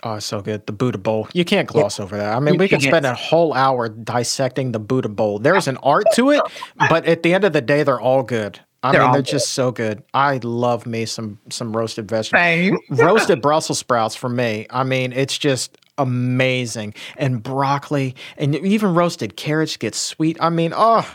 [0.04, 0.64] Oh, so good.
[0.66, 1.28] The Buddha bowl.
[1.32, 2.36] You can't gloss over that.
[2.36, 5.38] I mean, we could spend a whole hour dissecting the Buddha bowl.
[5.40, 6.40] There's an art to it,
[6.88, 8.60] but at the end of the day, they're all good.
[8.84, 9.30] I They're mean, they're good.
[9.30, 10.04] just so good.
[10.14, 12.80] I love me some some roasted vegetables.
[12.90, 14.68] Roasted Brussels sprouts for me.
[14.70, 16.94] I mean, it's just amazing.
[17.16, 20.36] And broccoli and even roasted carrots get sweet.
[20.40, 21.12] I mean, oh,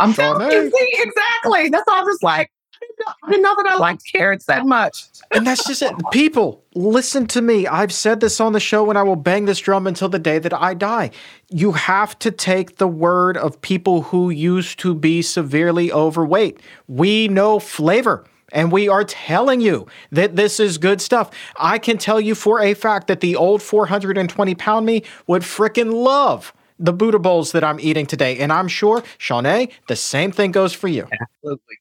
[0.00, 1.68] I'm telling you, see, exactly.
[1.68, 2.50] That's all I was like.
[2.94, 5.04] I didn't know- I didn't know that I liked carrots that much.
[5.32, 5.92] and that's just it.
[6.12, 7.66] People, listen to me.
[7.66, 10.38] I've said this on the show and I will bang this drum until the day
[10.38, 11.10] that I die.
[11.50, 16.60] You have to take the word of people who used to be severely overweight.
[16.88, 18.24] We know flavor.
[18.52, 21.30] And we are telling you that this is good stuff.
[21.56, 25.92] I can tell you for a fact that the old 420 pound me would frickin'
[25.92, 28.38] love the Buddha bowls that I'm eating today.
[28.38, 31.08] And I'm sure, Shauné, the same thing goes for you.
[31.20, 31.76] Absolutely.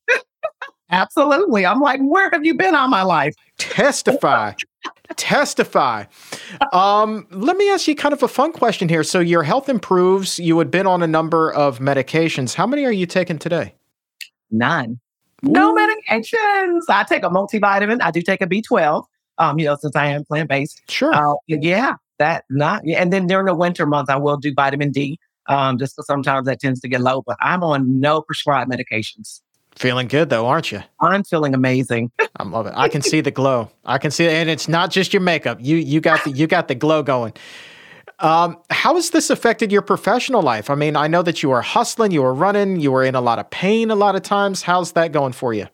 [0.94, 1.66] Absolutely.
[1.66, 3.34] I'm like, where have you been all my life?
[3.58, 4.54] Testify.
[5.16, 6.06] Testify.
[6.72, 9.04] Um, let me ask you kind of a fun question here.
[9.04, 10.38] So your health improves.
[10.40, 12.54] You had been on a number of medications.
[12.54, 13.74] How many are you taking today?
[14.52, 15.00] None.
[15.42, 16.82] No medications.
[16.88, 18.00] I take a multivitamin.
[18.02, 19.04] I do take a B12.
[19.40, 20.80] Um, you know, since I am plant based.
[20.90, 21.14] Sure.
[21.14, 22.84] Uh, yeah, that not.
[22.86, 23.02] Yeah.
[23.02, 25.20] And then during the winter months, I will do vitamin D.
[25.48, 27.24] Um, just 'cause sometimes that tends to get low.
[27.26, 29.42] But I'm on no prescribed medications.
[29.76, 30.84] Feeling good though, aren't you?
[31.00, 32.12] I'm feeling amazing.
[32.38, 32.74] I love it.
[32.76, 33.70] I can see the glow.
[33.86, 35.60] I can see it, and it's not just your makeup.
[35.62, 37.34] You you got the you got the glow going.
[38.20, 40.70] Um, how has this affected your professional life?
[40.70, 43.22] I mean, I know that you are hustling, you were running, you were in a
[43.22, 44.62] lot of pain a lot of times.
[44.62, 45.68] How's that going for you?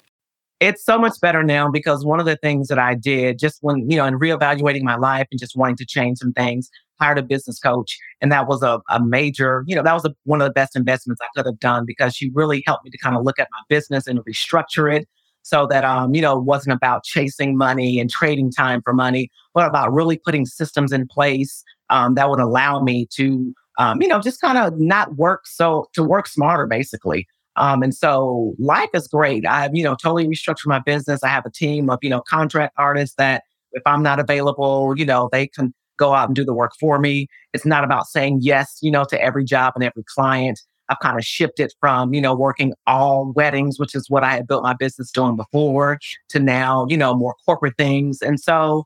[0.60, 3.90] it's so much better now because one of the things that I did just when,
[3.90, 7.24] you know, in reevaluating my life and just wanting to change some things, hired a
[7.24, 7.98] business coach.
[8.22, 10.76] And that was a, a major, you know, that was a, one of the best
[10.76, 13.48] investments I could have done because she really helped me to kind of look at
[13.52, 15.08] my business and restructure it
[15.42, 19.30] so that, um, you know, it wasn't about chasing money and trading time for money,
[19.54, 24.08] but about really putting systems in place um, that would allow me to, um, you
[24.08, 27.26] know, just kind of not work so, to work smarter, basically.
[27.56, 29.46] Um, and so life is great.
[29.46, 31.24] I've, you know, totally restructured my business.
[31.24, 35.06] I have a team of, you know, contract artists that if I'm not available, you
[35.06, 37.28] know, they can go out and do the work for me.
[37.54, 40.60] It's not about saying yes, you know, to every job and every client.
[40.92, 44.48] I've kind of shifted from, you know, working all weddings, which is what I had
[44.48, 48.24] built my business doing before, to now, you know, more corporate things.
[48.24, 48.86] And so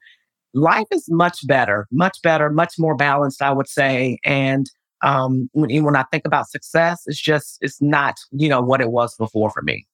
[0.54, 4.18] life is much better, much better, much more balanced, I would say.
[4.26, 4.70] And
[5.02, 8.92] um, when, when I think about success, it's just, it's not, you know, what it
[8.92, 9.88] was before for me.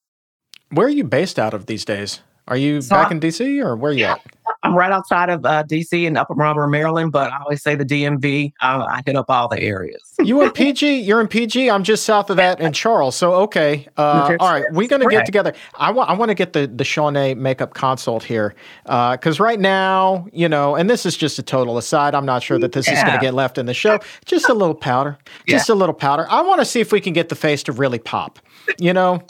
[0.72, 2.20] Where are you based out of these days?
[2.48, 4.20] Are you So back I- in DC or where are you at?
[4.62, 7.84] I'm right outside of uh, DC in Upper Marlboro, Maryland, but I always say the
[7.84, 8.52] DMV.
[8.60, 10.02] I, I hit up all the areas.
[10.18, 10.98] You in PG?
[11.00, 11.70] You're in PG.
[11.70, 13.16] I'm just south of that in Charles.
[13.16, 13.88] So okay.
[13.96, 15.54] Uh, all right, we're gonna get together.
[15.76, 20.26] I want I want to get the the Shauné makeup consult here because right now,
[20.32, 22.14] you know, and this is just a total aside.
[22.14, 23.98] I'm not sure that this is gonna get left in the show.
[24.26, 25.18] Just a little powder.
[25.46, 26.26] Just a little powder.
[26.28, 28.38] I want to see if we can get the face to really pop.
[28.78, 29.20] You know.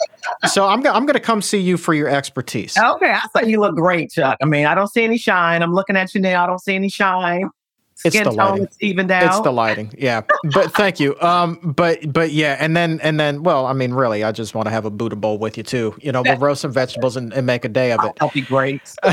[0.47, 2.77] so I'm I'm gonna come see you for your expertise.
[2.77, 4.37] Okay, I thought you look great, Chuck.
[4.41, 5.61] I mean, I don't see any shine.
[5.61, 6.43] I'm looking at you now.
[6.43, 7.49] I don't see any shine.
[8.03, 8.65] It's the tone lighting.
[8.65, 9.23] is evened out.
[9.25, 10.21] It's the lighting, yeah.
[10.53, 11.19] But thank you.
[11.21, 14.65] Um, but but yeah, and then and then, well, I mean, really, I just want
[14.67, 15.95] to have a Buddha bowl with you too.
[16.01, 18.13] You know, we'll roast some vegetables and, and make a day of it.
[18.15, 18.81] That'll be great.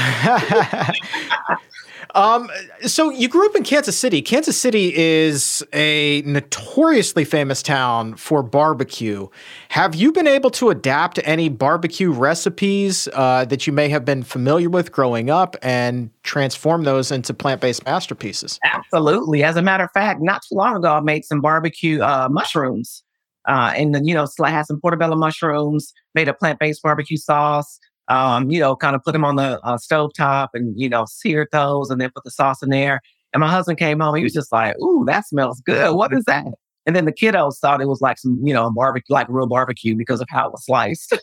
[2.15, 2.51] um,
[2.83, 4.23] so you grew up in Kansas City.
[4.23, 9.29] Kansas City is a notoriously famous town for barbecue.
[9.69, 14.23] Have you been able to adapt any barbecue recipes uh, that you may have been
[14.23, 18.59] familiar with growing up and transform those into plant-based masterpieces?
[18.65, 19.45] Absolutely.
[19.45, 23.03] As a matter of fact, not too long ago, I made some barbecue uh, mushrooms.
[23.47, 27.81] Uh, and then, you know, had some portobello mushrooms, made a plant based barbecue sauce,
[28.09, 31.05] um, you know, kind of put them on the uh, stove top and, you know,
[31.07, 33.01] seared those and then put the sauce in there.
[33.33, 34.15] And my husband came home.
[34.15, 35.95] He was just like, ooh, that smells good.
[35.95, 36.47] What is that?
[36.87, 39.95] And then the kiddos thought it was like some, you know, barbecue, like real barbecue
[39.95, 41.19] because of how it was sliced.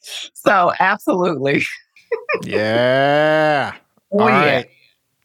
[0.34, 1.62] so, absolutely.
[2.44, 3.74] Yeah.
[4.10, 4.54] Oh, All yeah.
[4.56, 4.68] right.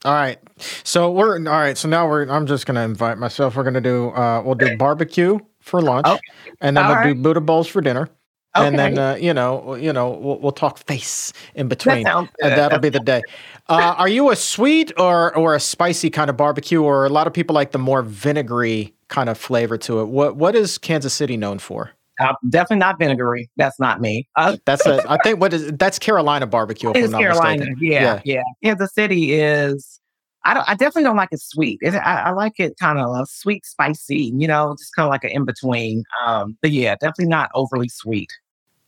[0.03, 0.39] All right.
[0.83, 1.77] So we're all right.
[1.77, 3.55] So now we're I'm just gonna invite myself.
[3.55, 6.19] We're gonna do uh we'll do barbecue for lunch Okay.
[6.59, 7.21] and then All we'll do.
[7.21, 8.09] Buddha bowls for dinner.
[8.55, 12.05] And then uh, you know, you know, we'll, we'll talk face in That between.
[12.05, 13.21] sounds And that'll be the day.
[13.67, 17.27] Uh, are you a sweet or or a spicy kind of barbecue, or a lot
[17.27, 20.05] of people like the more vinegary kind of flavor to it?
[20.05, 21.91] What what is Kansas City known for?
[22.19, 23.49] Uh, definitely not vinegary.
[23.57, 24.27] That's not me.
[24.35, 26.91] Uh, That's a I think what is that's Carolina barbecue.
[26.91, 27.65] If It's not Carolina.
[27.65, 27.77] mistaken.
[27.81, 29.99] Yeah, yeah, Kansas City is.
[30.45, 30.69] I don't.
[30.69, 31.79] I definitely don't like it sweet.
[31.81, 34.31] It, I, I like it kind of sweet, spicy.
[34.37, 36.03] You know, just kind of like an in between.
[36.23, 38.29] Um, but yeah, definitely not overly sweet.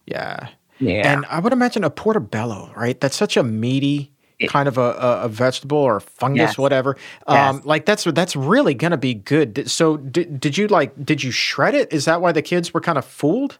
[0.05, 0.49] Yeah.
[0.79, 2.99] Yeah, And I would imagine a portobello, right?
[2.99, 4.91] That's such a meaty It- kind of a,
[5.21, 6.57] a, vegetable or fungus, Yes.
[6.57, 6.97] whatever.
[7.29, 7.55] Yes.
[7.55, 9.69] Um, like that's that's really gonna be good.
[9.71, 11.93] So did, did you like did you shred it?
[11.93, 13.57] Is that why the kids were kind of fooled?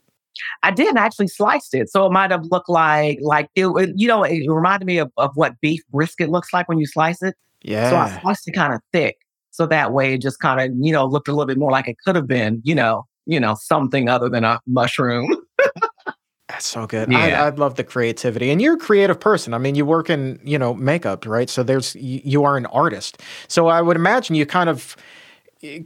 [0.64, 3.68] I didn't actually slice it, so it might have looked like like it.
[3.96, 7.22] You know, it reminded me of, of what beef brisket looks like when you slice
[7.24, 7.36] it.
[7.62, 7.89] Yeah.
[7.89, 9.16] So I sliced it kind of thick,
[9.52, 11.88] so that way it just kind of you know looked a little bit more like
[11.88, 12.62] it could have been.
[12.66, 15.34] You know, you know something other than a mushroom.
[16.48, 17.12] That's so good.
[17.12, 17.43] Yeah.
[17.43, 19.54] I, I love the creativity, and you're a creative person.
[19.54, 21.50] I mean, you work in you know makeup, right?
[21.50, 23.22] So there's you, you are an artist.
[23.48, 24.96] So I would imagine you kind of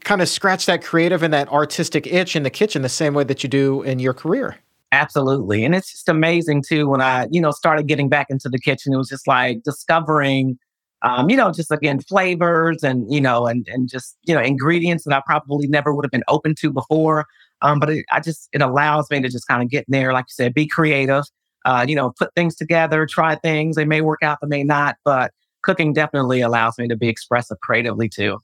[0.02, 3.24] kind of scratch that creative and that artistic itch in the kitchen the same way
[3.24, 4.58] that you do in your career.
[4.92, 5.64] Absolutely.
[5.64, 8.92] And it's just amazing too when I, you know, started getting back into the kitchen.
[8.94, 10.58] It was just like discovering
[11.02, 15.06] um, you know, just again flavors and you know, and and just you know ingredients
[15.06, 17.26] that I probably never would have been open to before.
[17.62, 20.14] Um, but it, I just it allows me to just kind of get in there,
[20.14, 21.24] like you said, be creative.
[21.66, 23.76] Uh, you know, put things together, try things.
[23.76, 24.96] They may work out, they may not.
[25.04, 25.32] But
[25.62, 28.40] cooking definitely allows me to be expressive creatively too.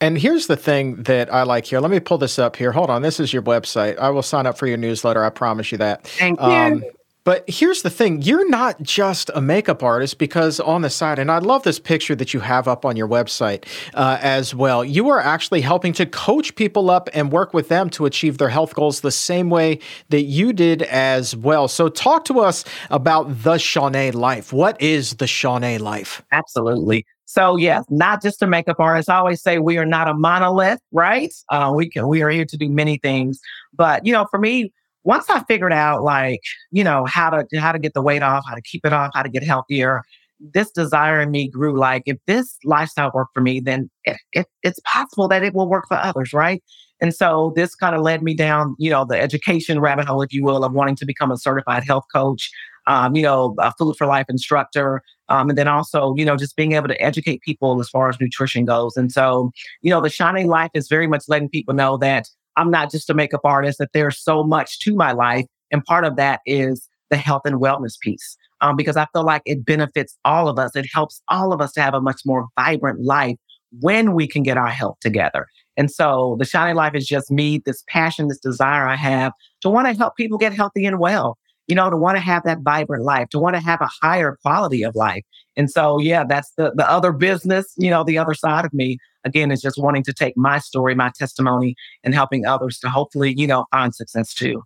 [0.00, 1.80] And here's the thing that I like here.
[1.80, 2.70] Let me pull this up here.
[2.70, 3.02] Hold on.
[3.02, 3.98] This is your website.
[3.98, 5.24] I will sign up for your newsletter.
[5.24, 6.06] I promise you that.
[6.06, 6.46] Thank you.
[6.46, 6.84] Um,
[7.24, 11.30] but here's the thing you're not just a makeup artist because on the side, and
[11.30, 13.64] I love this picture that you have up on your website
[13.94, 17.90] uh, as well, you are actually helping to coach people up and work with them
[17.90, 21.68] to achieve their health goals the same way that you did as well.
[21.68, 24.52] So, talk to us about the Shauné life.
[24.52, 26.22] What is the Shauné life?
[26.32, 27.04] Absolutely.
[27.30, 29.10] So yes, not just a makeup artist.
[29.10, 31.30] I always say we are not a monolith, right?
[31.50, 33.38] Uh, we can we are here to do many things,
[33.74, 34.72] but you know, for me,
[35.08, 36.40] once I figured out like,
[36.70, 39.10] you know, how to how to get the weight off, how to keep it off,
[39.14, 40.02] how to get healthier,
[40.38, 44.46] this desire in me grew like if this lifestyle worked for me, then it, it,
[44.62, 46.62] it's possible that it will work for others, right?
[47.00, 50.30] And so this kind of led me down, you know, the education rabbit hole, if
[50.30, 52.50] you will, of wanting to become a certified health coach,
[52.86, 56.54] um, you know, a food for life instructor, um, and then also, you know, just
[56.54, 58.96] being able to educate people as far as nutrition goes.
[58.96, 62.28] And so, you know, the shining Life is very much letting people know that
[62.58, 65.46] I'm not just a makeup artist, that there's so much to my life.
[65.70, 68.36] And part of that is the health and wellness piece.
[68.60, 70.74] Um, because I feel like it benefits all of us.
[70.74, 73.36] It helps all of us to have a much more vibrant life
[73.80, 75.46] when we can get our health together.
[75.76, 79.70] And so the Shauné Life is just me, this passion, this desire I have to
[79.70, 81.38] want to help people get healthy and well,
[81.68, 84.36] you know, to want to have that vibrant life, to want to have a higher
[84.42, 85.22] quality of life.
[85.56, 88.98] And so, yeah, that's the, the other business, you know, the other side of me
[89.24, 93.34] again, is just wanting to take my story, my testimony, and helping others to hopefully,
[93.36, 94.62] you know, find success too.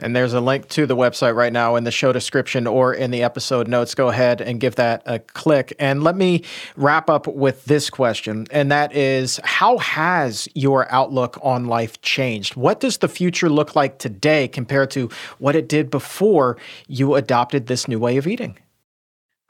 [0.00, 3.12] And there's a link to the website right now in the show description or in
[3.12, 3.94] the episode notes.
[3.94, 5.72] Go ahead and give that a click.
[5.78, 6.42] And let me
[6.76, 12.56] wrap up with this question, and that is How has your outlook on life changed?
[12.56, 16.56] What does the future look like today compared to what it did before
[16.88, 18.58] you adopted this new way of eating?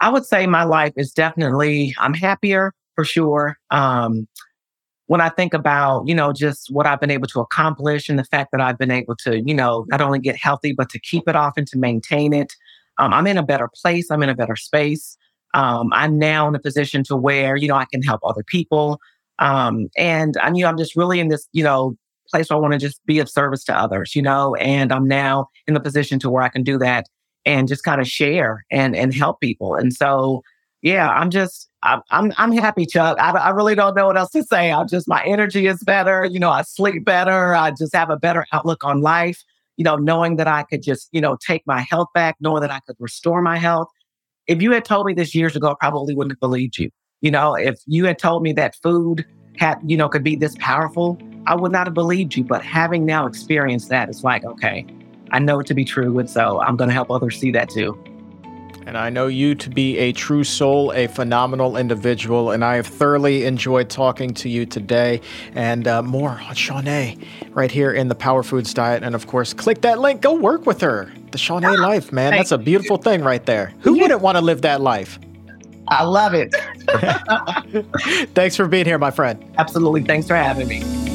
[0.00, 3.56] I would say my life is definitely, I'm happier for sure.
[3.70, 4.28] Um,
[5.06, 8.24] when I think about, you know, just what I've been able to accomplish and the
[8.24, 11.28] fact that I've been able to, you know, not only get healthy, but to keep
[11.28, 12.54] it off and to maintain it,
[12.98, 14.10] um, I'm in a better place.
[14.10, 15.16] I'm in a better space.
[15.52, 18.98] Um, I'm now in a position to where, you know, I can help other people.
[19.38, 21.96] Um, and I'm, you know, I'm just really in this, you know,
[22.30, 25.06] place where I want to just be of service to others, you know, and I'm
[25.06, 27.06] now in the position to where I can do that
[27.44, 29.74] and just kind of share and, and help people.
[29.74, 30.42] And so,
[30.82, 33.18] yeah, I'm just, I'm, I'm, I'm happy, Chuck.
[33.20, 34.72] I, I really don't know what else to say.
[34.72, 36.24] I just, my energy is better.
[36.24, 37.54] You know, I sleep better.
[37.54, 39.44] I just have a better outlook on life.
[39.76, 42.70] You know, knowing that I could just, you know, take my health back, knowing that
[42.70, 43.88] I could restore my health.
[44.46, 46.90] If you had told me this years ago, I probably wouldn't have believed you.
[47.20, 49.26] You know, if you had told me that food
[49.58, 52.44] had, you know, could be this powerful, I would not have believed you.
[52.44, 54.86] But having now experienced that, it's like, okay,
[55.32, 56.18] I know it to be true.
[56.18, 57.98] And so I'm going to help others see that too.
[58.86, 62.86] And I know you to be a true soul, a phenomenal individual, and I have
[62.86, 65.20] thoroughly enjoyed talking to you today.
[65.54, 69.02] And uh, more on Shauné right here in the Power Foods Diet.
[69.02, 71.12] And of course, click that link, go work with her.
[71.30, 72.32] The Shauné life, man.
[72.32, 73.72] That's a beautiful thing right there.
[73.80, 75.18] Who wouldn't want to live that life?
[75.88, 76.54] I love it.
[78.34, 79.44] Thanks for being here, my friend.
[79.58, 80.02] Absolutely.
[80.02, 81.13] Thanks for having me.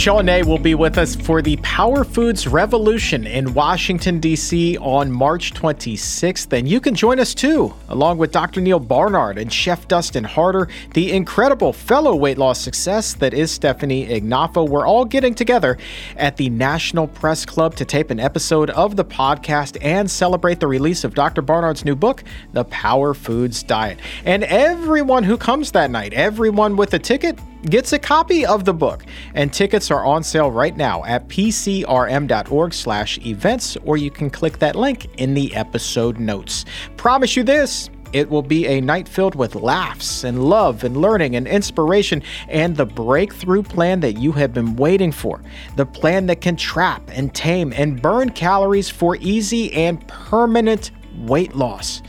[0.00, 4.78] Shauné will be with us for the Power Foods Revolution in Washington, D.C.
[4.78, 6.50] on March 26th.
[6.54, 8.62] And you can join us too, along with Dr.
[8.62, 14.08] Neal Barnard and Chef Dustin Harder, the incredible fellow weight loss success that is Stefanie
[14.08, 14.66] Ignoffo.
[14.66, 15.76] We're all getting together
[16.16, 20.66] at the National Press Club to tape an episode of the podcast and celebrate the
[20.66, 21.42] release of Dr.
[21.42, 22.24] Barnard's new book,
[22.54, 23.98] The Power Foods Diet.
[24.24, 28.74] And everyone who comes that night, everyone with a ticket, gets a copy of the
[28.74, 29.04] book.
[29.34, 34.58] And tickets are on sale right now at pcrm.org slash events or you can click
[34.58, 36.64] that link in the episode notes.
[36.96, 41.36] Promise you this It will be a night filled with laughs and love and learning
[41.36, 45.40] and inspiration and the breakthrough plan that you have been waiting for.
[45.76, 51.54] The plan that can trap and tame and burn calories for easy and permanent weight
[51.54, 52.02] loss,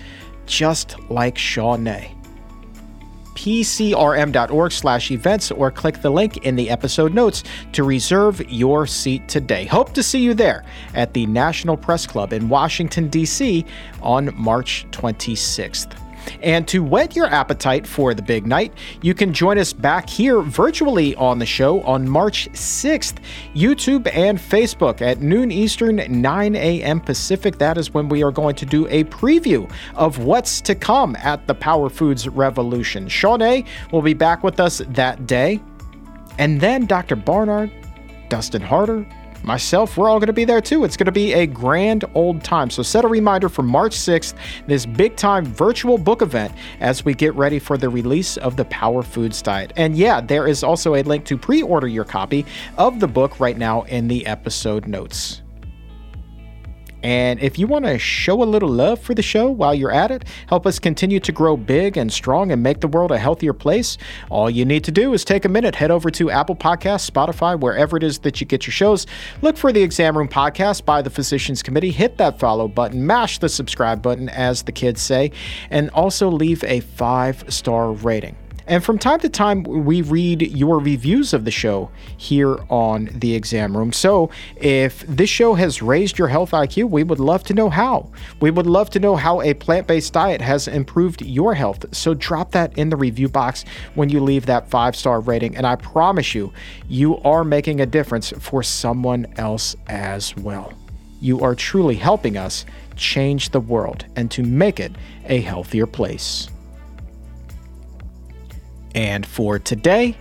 [0.45, 2.20] just like Shauné
[3.41, 9.27] pcrm.org slash events or click the link in the episode notes to reserve your seat
[9.27, 9.65] today.
[9.65, 10.63] Hope to see you there
[10.93, 13.65] at the National Press Club in Washington, D.C.
[14.03, 16.00] on March 26th.
[16.41, 20.41] And to whet your appetite for the big night, you can join us back here
[20.41, 23.17] virtually on the show on March 6th,
[23.55, 26.99] YouTube and Facebook at noon Eastern, 9 a.m.
[26.99, 27.57] Pacific.
[27.57, 31.45] That is when we are going to do a preview of what's to come at
[31.47, 33.07] the Power Foods Revolution.
[33.07, 35.61] Shauné will be back with us that day.
[36.37, 37.15] And then Dr.
[37.15, 37.71] Barnard,
[38.29, 39.05] Dustin Harder,
[39.43, 40.83] myself, we're all going to be there too.
[40.83, 42.69] It's going to be a grand old time.
[42.69, 44.33] So set a reminder for March 6th,
[44.67, 48.65] this big time virtual book event as we get ready for the release of the
[48.65, 49.73] Power Foods Diet.
[49.75, 52.45] And yeah, there is also a link to pre order your copy
[52.77, 55.41] of the book right now in the episode notes.
[57.03, 60.11] And if you want to show a little love for the show while you're at
[60.11, 63.53] it, help us continue to grow big and strong and make the world a healthier
[63.53, 63.97] place,
[64.29, 67.59] all you need to do is take a minute, head over to Apple Podcasts, Spotify,
[67.59, 69.07] wherever it is that you get your shows.
[69.41, 73.39] Look for the Exam Room Podcast by the Physicians Committee, hit that follow button, mash
[73.39, 75.31] the subscribe button, as the kids say,
[75.69, 78.35] and also leave a five star rating.
[78.67, 83.33] And from time to time, we read your reviews of the show here on the
[83.33, 83.91] exam room.
[83.91, 88.09] So if this show has raised your health IQ, we would love to know how.
[88.39, 91.85] We would love to know how a plant based diet has improved your health.
[91.95, 95.55] So drop that in the review box when you leave that five star rating.
[95.57, 96.53] And I promise you,
[96.87, 100.73] you are making a difference for someone else as well.
[101.19, 104.91] You are truly helping us change the world and to make it
[105.25, 106.49] a healthier place.
[108.95, 110.17] And for today,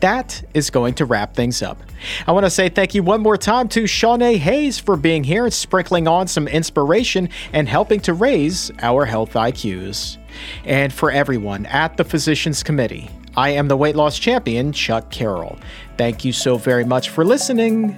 [0.00, 1.78] that is going to wrap things up.
[2.26, 5.44] I want to say thank you one more time to Shauné Hayes for being here
[5.44, 10.18] and sprinkling on some inspiration and helping to raise our health IQs.
[10.64, 15.58] And for everyone at the Physicians Committee, I am the weight loss champion, Chuck Carroll.
[15.96, 17.96] Thank you so very much for listening.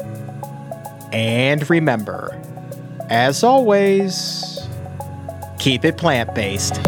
[1.12, 2.40] And remember,
[3.08, 4.60] as always,
[5.58, 6.78] keep it plant based.